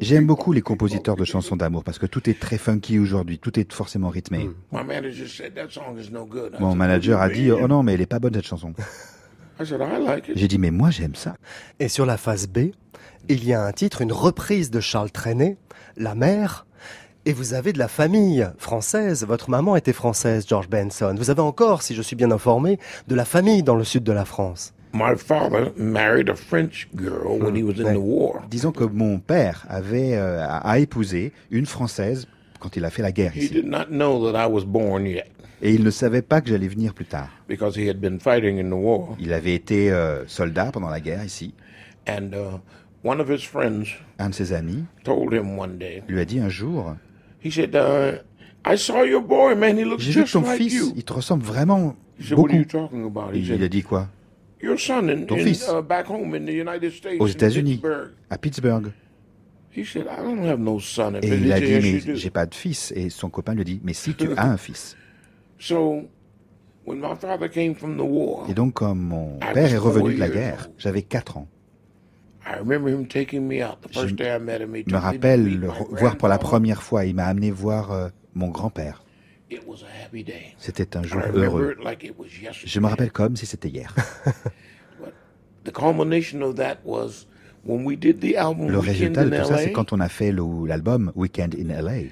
[0.00, 3.58] J'aime beaucoup les compositeurs de chansons d'amour parce que tout est très funky aujourd'hui, tout
[3.58, 4.50] est forcément rythmé.
[4.72, 4.84] I
[6.60, 8.34] Mon manager a "What do dit you mean?" Oh non, mais elle est pas bonne
[8.34, 8.74] cette chanson.
[9.60, 10.38] I said, I like it.
[10.38, 11.36] J'ai dit Mais moi j'aime ça.
[11.80, 12.70] Et sur la face B,
[13.28, 15.56] il y a un titre, une reprise de Charles Trenet,
[15.96, 16.66] La mère.
[17.26, 19.24] Et vous avez de la famille française.
[19.26, 21.14] Votre maman était française, George Benson.
[21.18, 22.78] Vous avez encore, si je suis bien informé,
[23.08, 24.72] de la famille dans le sud de la France.
[24.94, 28.40] My father married a French girl when he was in the war.
[28.48, 32.26] Disons que mon père avait euh, a épousé une française
[32.60, 33.54] quand il a fait la guerre He ici.
[33.54, 35.26] did not know that I was born yet
[35.60, 37.28] Et il ne savait pas que j'allais venir plus tard.
[37.48, 39.16] because he had been fighting in the war.
[39.18, 41.54] Il avait été euh, soldat pendant la guerre ici.
[42.08, 42.58] And uh,
[43.04, 43.84] one of his friends
[44.18, 46.94] Un de ses amis told him one day, lui a dit un jour
[47.50, 48.18] said, uh,
[48.64, 49.78] I saw your boy, man.
[49.78, 50.92] He looks J'ai vu ton like fils, you.
[50.96, 52.54] il te ressemble vraiment said, beaucoup.
[53.32, 54.08] Il, said, il a dit quoi?
[54.60, 55.68] Your son in, Ton in, fils.
[55.68, 57.80] uh, back home in the United States, Aux États-Unis,
[58.28, 58.92] à Pittsburgh.
[59.78, 61.14] He said, I don't have no son.
[61.14, 62.92] in Et il a dit mais j'ai pas de fils.
[62.96, 64.96] Et son copain lui dit mais si tu as un fils.
[65.60, 66.04] So,
[66.84, 70.14] when my father came from the war, Et donc comme mon I père est revenu
[70.14, 71.48] de la guerre, j'avais 4 ans.
[72.46, 73.80] I remember him taking me out.
[73.82, 76.82] The first Je day I met him, he me rappelle le voir pour la première
[76.82, 77.04] fois.
[77.06, 79.04] Il m'a amené voir euh, mon grand-père.
[79.50, 80.54] It was a happy day.
[80.58, 81.76] C'était un jour heureux.
[82.64, 83.94] Je me rappelle comme si c'était hier.
[87.66, 90.32] Le résultat de tout ça, c'est quand on a fait
[90.66, 92.08] l'album Weekend in LA.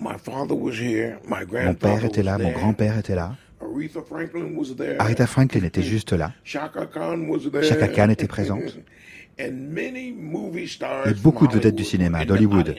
[0.00, 1.18] My father was here.
[1.24, 2.54] My Mon grandfather père était was là, mon there.
[2.54, 3.34] grand-père était là.
[3.60, 4.96] Aretha Franklin was there.
[5.00, 6.32] Aretha Franklin était juste là.
[6.44, 7.64] Chaka Khan was there.
[7.64, 8.78] Chaka Khan était présente.
[9.40, 12.76] And many movie stars Et beaucoup de vedettes du cinéma, in the d'Hollywood,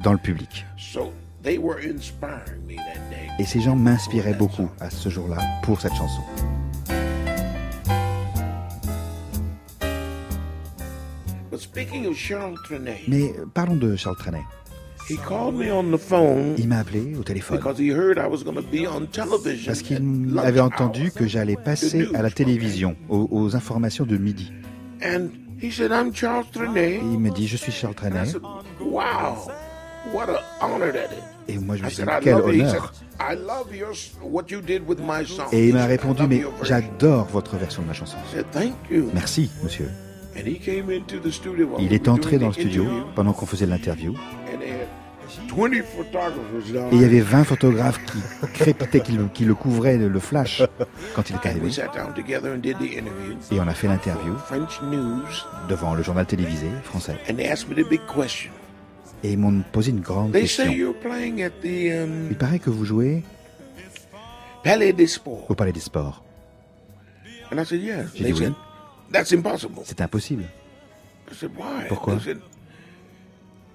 [0.00, 0.64] dans le public.
[0.76, 1.12] So
[1.42, 3.28] they were inspiring me that day.
[3.38, 6.22] Et ces gens m'inspiraient beaucoup à ce jour-là pour cette chanson.
[13.08, 14.44] Mais parlons de Charles Trenet.
[15.08, 18.26] he called me on the phone Il m'a appelé au téléphone because he heard I
[18.28, 19.66] was going to be on television.
[19.66, 24.52] parce qu'il avait entendu que j'allais passer à la télévision, aux, aux informations de midi.
[25.02, 25.30] And
[25.60, 26.96] he said, I'm Charles Trenet.
[26.96, 28.32] Et il me dit, je suis Charles Trenet.
[31.48, 32.92] Et moi, je me suis dit, quel honneur.
[33.20, 33.92] I love your,
[34.22, 35.46] what you did with my song.
[35.52, 38.16] Et il m'a répondu, mais j'adore votre version de ma chanson.
[39.14, 39.88] Merci, monsieur.
[40.38, 42.84] And he came into the studio while Il we est entré dans le studio
[43.14, 44.14] pendant qu'on faisait l'interview.
[44.52, 44.88] and they had
[45.54, 48.18] 20 photographers down Et il y avait 20 photographes qui
[48.54, 50.62] crépitaient, qui le, qui le couvraient, le flash,
[51.14, 51.70] quand il est And arrivé.
[53.50, 54.34] Et on a fait l'interview
[55.68, 57.16] devant le journal télévisé français.
[57.30, 58.50] And they asked me the big question.
[59.24, 60.72] Et ils m'ont posé une grande They say question.
[60.78, 63.24] you're playing at the um, Il paraît que vous jouez
[64.58, 66.22] au Palais des Sports.
[67.50, 68.06] And I said, yes.
[68.14, 68.52] J'ai They dit oui.
[69.12, 69.82] That's impossible.
[69.84, 70.44] C'est impossible.
[71.30, 71.86] I said, why?
[71.88, 72.18] Pourquoi?
[72.20, 72.40] Said,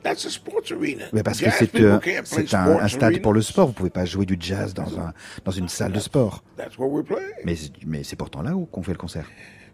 [0.04, 1.06] that's a sports arena.
[1.14, 3.68] Mais parce que Jazz c'est euh, c'est un, stade pour le sport.
[3.68, 5.14] Vous pouvez pas jouer du jazz dans, un,
[5.46, 6.44] dans une salle de sport.
[6.58, 7.04] That's we're.
[7.46, 9.26] Mais, c'est- mais c'est pourtant là où qu'on fait le concert.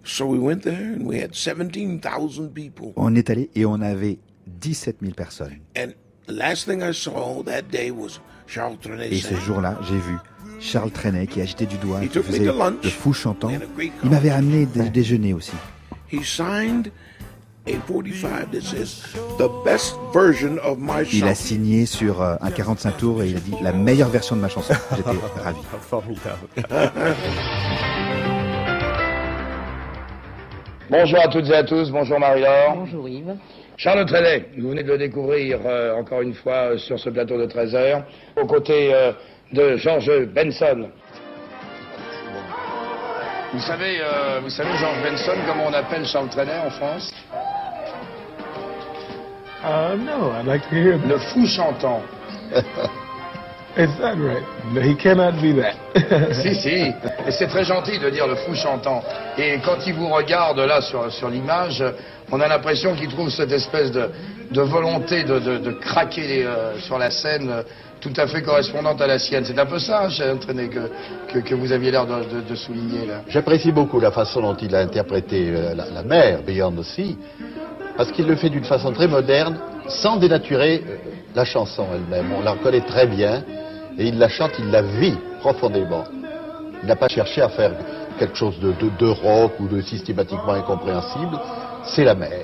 [0.03, 2.93] So we went there and we had 17,000 people.
[2.95, 5.59] On est allé et on avait 17 000 personnes.
[5.77, 5.89] And
[6.27, 8.77] the last thing I saw that day was Charles
[9.11, 10.15] Et ce jour-là, j'ai vu
[10.59, 13.49] Charles Trenet qui agitait du doigt, qui faisait le fou chantant.
[14.03, 15.53] Il m'avait amené des déjeuners aussi.
[16.11, 16.91] He signed
[17.67, 19.03] a 45 that says
[19.37, 21.45] the best version of my Il a song.
[21.45, 24.49] signé sur euh, un 45 tours et il a dit la meilleure version de ma
[24.49, 24.73] chanson.
[24.95, 25.09] J'étais
[25.43, 25.59] ravi.
[25.81, 26.47] Formidable.
[30.89, 32.73] Bonjour à toutes et à tous, bonjour Marie-Laure.
[32.77, 33.35] Bonjour Yves.
[33.77, 37.37] Charles Trenet, vous venez de le découvrir euh, encore une fois euh, sur ce plateau
[37.39, 38.03] de 13 heures,
[38.41, 39.11] aux côtés euh,
[39.51, 40.89] de George Benson.
[43.51, 47.11] Vous savez, euh, vous savez George Benson, comment on appelle Charles Trenet en France?
[49.63, 52.01] Uh, no, I'd like to hear Le fou chantant.
[53.77, 54.43] Is that right?
[54.73, 55.75] No, he cannot be that.
[56.33, 56.93] si, si.
[57.27, 59.03] Et c'est très gentil de dire le fou chantant.
[59.37, 61.83] Et quand il vous regarde là sur, sur l'image,
[62.31, 64.09] on a l'impression qu'il trouve cette espèce de,
[64.51, 67.63] de volonté de, de, de craquer euh, sur la scène euh,
[68.01, 69.43] tout à fait correspondante à la sienne.
[69.45, 73.21] C'est un peu ça, cher entraîné, que, vous aviez l'air de, souligner là.
[73.27, 77.17] J'apprécie beaucoup la façon dont il a interprété euh, la, la mer, Beyond Sea,
[77.97, 80.97] parce qu'il le fait d'une façon très moderne, sans dénaturer euh,
[81.35, 82.31] la chanson elle-même.
[82.37, 83.43] On la reconnaît très bien,
[83.97, 86.05] et il la chante, il la vit profondément.
[86.81, 87.71] Il n'a pas cherché à faire
[88.17, 91.37] quelque chose de, de rock ou de systématiquement incompréhensible.
[91.83, 92.43] C'est la mer.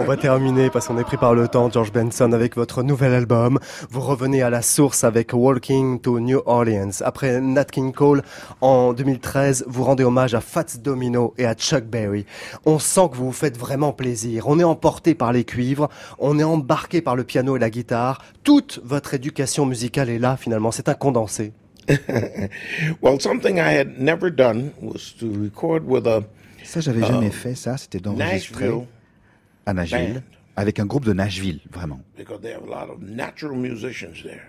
[0.00, 3.12] On va terminer parce qu'on est pris par le temps, George Benson, avec votre nouvel
[3.12, 3.58] album.
[3.90, 7.02] Vous revenez à la source avec Walking to New Orleans.
[7.04, 8.22] Après Nat King Cole,
[8.60, 12.26] en 2013, vous rendez hommage à Fats Domino et à Chuck Berry.
[12.64, 14.46] On sent que vous vous faites vraiment plaisir.
[14.46, 15.88] On est emporté par les cuivres,
[16.18, 18.22] on est embarqué par le piano et la guitare.
[18.44, 20.70] Toute votre éducation musicale est là, finalement.
[20.70, 21.52] C'est un condensé.
[23.02, 26.22] well, something I had never done was to record with a
[26.62, 27.76] Ça, j'avais jamais fait ça.
[27.78, 28.84] C'était d'enregistrer Nashville
[29.68, 30.22] à Nashville
[30.56, 32.00] avec un groupe de Nashville, vraiment.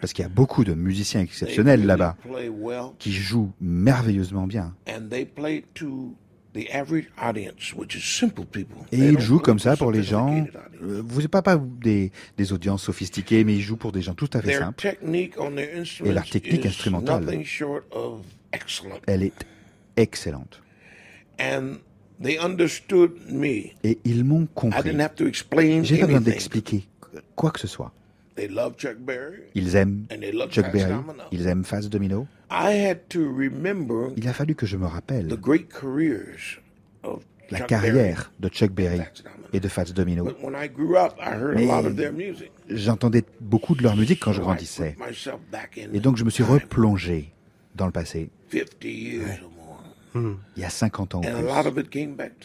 [0.01, 2.15] Parce qu'il y a beaucoup de musiciens exceptionnels là-bas
[2.97, 4.73] qui jouent merveilleusement bien.
[4.87, 6.15] and they play to
[6.53, 8.77] the average audience, which is simple people.
[8.91, 10.33] Et ils jouent comme ça pour les gens.
[10.81, 14.15] euh, Vous n'êtes pas, pas des, des audiences sophistiquées, mais ils jouent pour des gens
[14.15, 14.97] tout à fait simples.
[15.05, 17.23] Et leur technique instrumentale.
[19.05, 19.33] Elle est
[19.95, 20.63] excellente.
[21.39, 21.75] And.
[22.23, 24.83] Et ils m'ont I compris.
[24.83, 26.87] didn't have to explain J'ai pas besoin d'expliquer
[27.35, 27.91] quoi que ce soit.
[28.35, 29.39] They love Chuck Berry.
[29.55, 30.93] Ils aiment And they love Chuck Berry,
[31.31, 32.27] ils aiment Fats Domino.
[32.49, 36.59] I had to remember Il a fallu que je me rappelle the great careers
[37.03, 39.01] of la Chuck carrière de Chuck Berry
[39.53, 40.23] et de Fats Domino.
[40.25, 40.37] Berry.
[40.41, 42.51] When I grew up, I heard a Mais lot of their music.
[42.69, 44.95] j'entendais beaucoup de leur musique quand je grandissais.
[45.93, 47.33] Et donc je me suis replongé
[47.75, 48.69] dans le passé, 50
[50.13, 50.35] more.
[50.57, 51.21] il y a 50 ans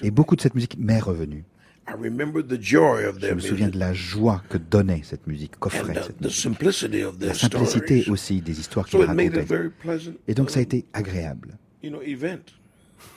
[0.03, 1.45] Et beaucoup de cette musique m'est revenue.
[1.87, 5.53] I remember the joy of Je me souviens de la joie que donnait cette musique,
[5.59, 6.41] qu'offrait the, cette musique.
[6.43, 8.11] simplicity of La simplicité stories.
[8.11, 9.45] aussi des histoires So qu'ils it made a racontaient.
[9.55, 12.41] very pleasant, Et donc ça a été agréable, you know, event.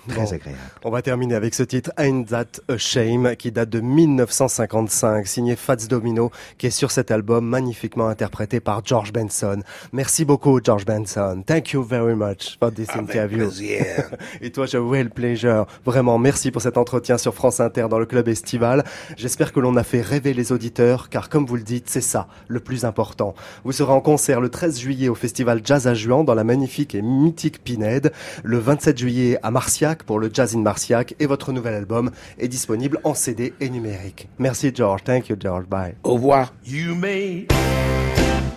[0.07, 0.31] Très Bon.
[0.33, 0.59] agréable.
[0.83, 5.55] On va terminer avec ce titre Ain't That a Shame qui date de 1955, signé
[5.55, 9.61] Fats Domino, qui est sur cet album magnifiquement interprété par George Benson.
[9.91, 11.43] Merci beaucoup George Benson.
[11.45, 13.37] Thank you very much for this Avec interview.
[13.47, 13.85] plaisir.
[14.41, 15.65] Et toi, le pleasure.
[15.85, 18.83] Vraiment, merci pour cet entretien sur France Inter dans le club estival.
[19.15, 22.27] J'espère que l'on a fait rêver les auditeurs, car comme vous le dites, c'est ça,
[22.47, 23.35] le plus important.
[23.63, 26.95] Vous serez en concert le 13 juillet au festival Jazz à Juan dans la magnifique
[26.95, 28.11] et mythique Pinède,
[28.43, 32.47] le 27 juillet à Marciac pour le Jazz in Marciac, et votre nouvel album est
[32.47, 34.29] disponible en CD et numérique.
[34.39, 35.03] Merci George.
[35.03, 35.65] Thank you George.
[35.67, 35.95] Bye.
[36.03, 36.53] Au revoir.
[36.65, 37.51] You made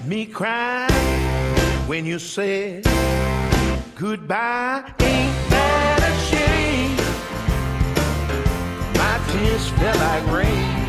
[0.07, 0.87] me cry
[1.89, 2.85] when you said
[3.99, 4.83] goodbye.
[5.01, 6.97] Ain't that a shame?
[8.95, 10.89] My tears fell like rain.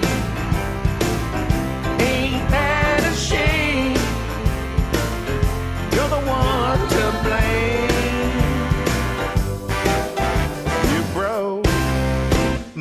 [1.99, 2.70] Ain't that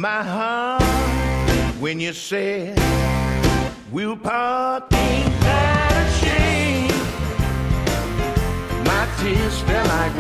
[0.01, 0.83] my heart
[1.79, 2.79] when you said
[3.93, 4.91] we'll part.
[4.95, 6.89] Ain't that a shame?
[8.85, 10.15] My tears fell like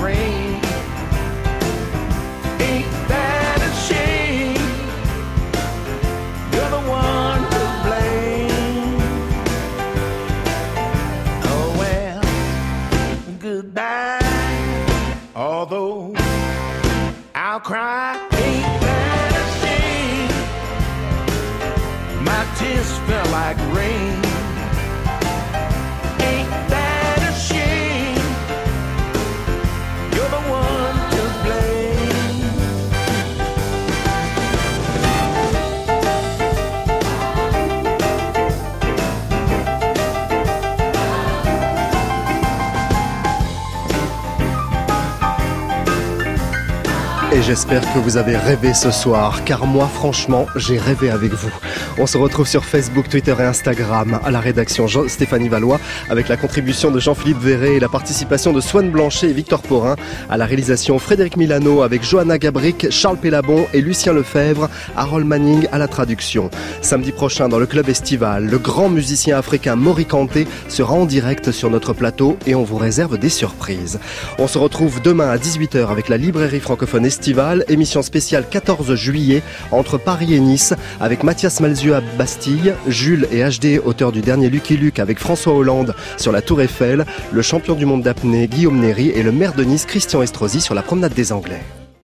[47.50, 51.50] j'espère que vous avez rêvé ce soir, car moi, franchement, j'ai rêvé avec vous.
[51.98, 56.36] On se retrouve sur Facebook, Twitter et Instagram, à la rédaction Stéphanie Valois, avec la
[56.36, 59.96] contribution de Jean-Philippe Verret et la participation de Swan Blanchet et Victor Porin,
[60.28, 65.66] à la réalisation Frédéric Milano, avec Johanna Gabric, Charles Pellabon et Lucien Lefebvre, Harold Manning
[65.72, 66.50] à la traduction.
[66.82, 71.50] Samedi prochain, dans le club estival, le grand musicien africain Mori Kanté sera en direct
[71.50, 73.98] sur notre plateau et on vous réserve des surprises.
[74.38, 79.42] On se retrouve demain à 18h avec la librairie francophone estivale Émission spéciale 14 juillet
[79.72, 84.50] entre Paris et Nice avec Mathias Malzieu à Bastille, Jules et HD, auteur du dernier
[84.50, 88.78] Lucky Luke avec François Hollande sur la Tour Eiffel, le champion du monde d'apnée Guillaume
[88.78, 91.62] Néry et le maire de Nice Christian Estrosi sur la promenade des Anglais.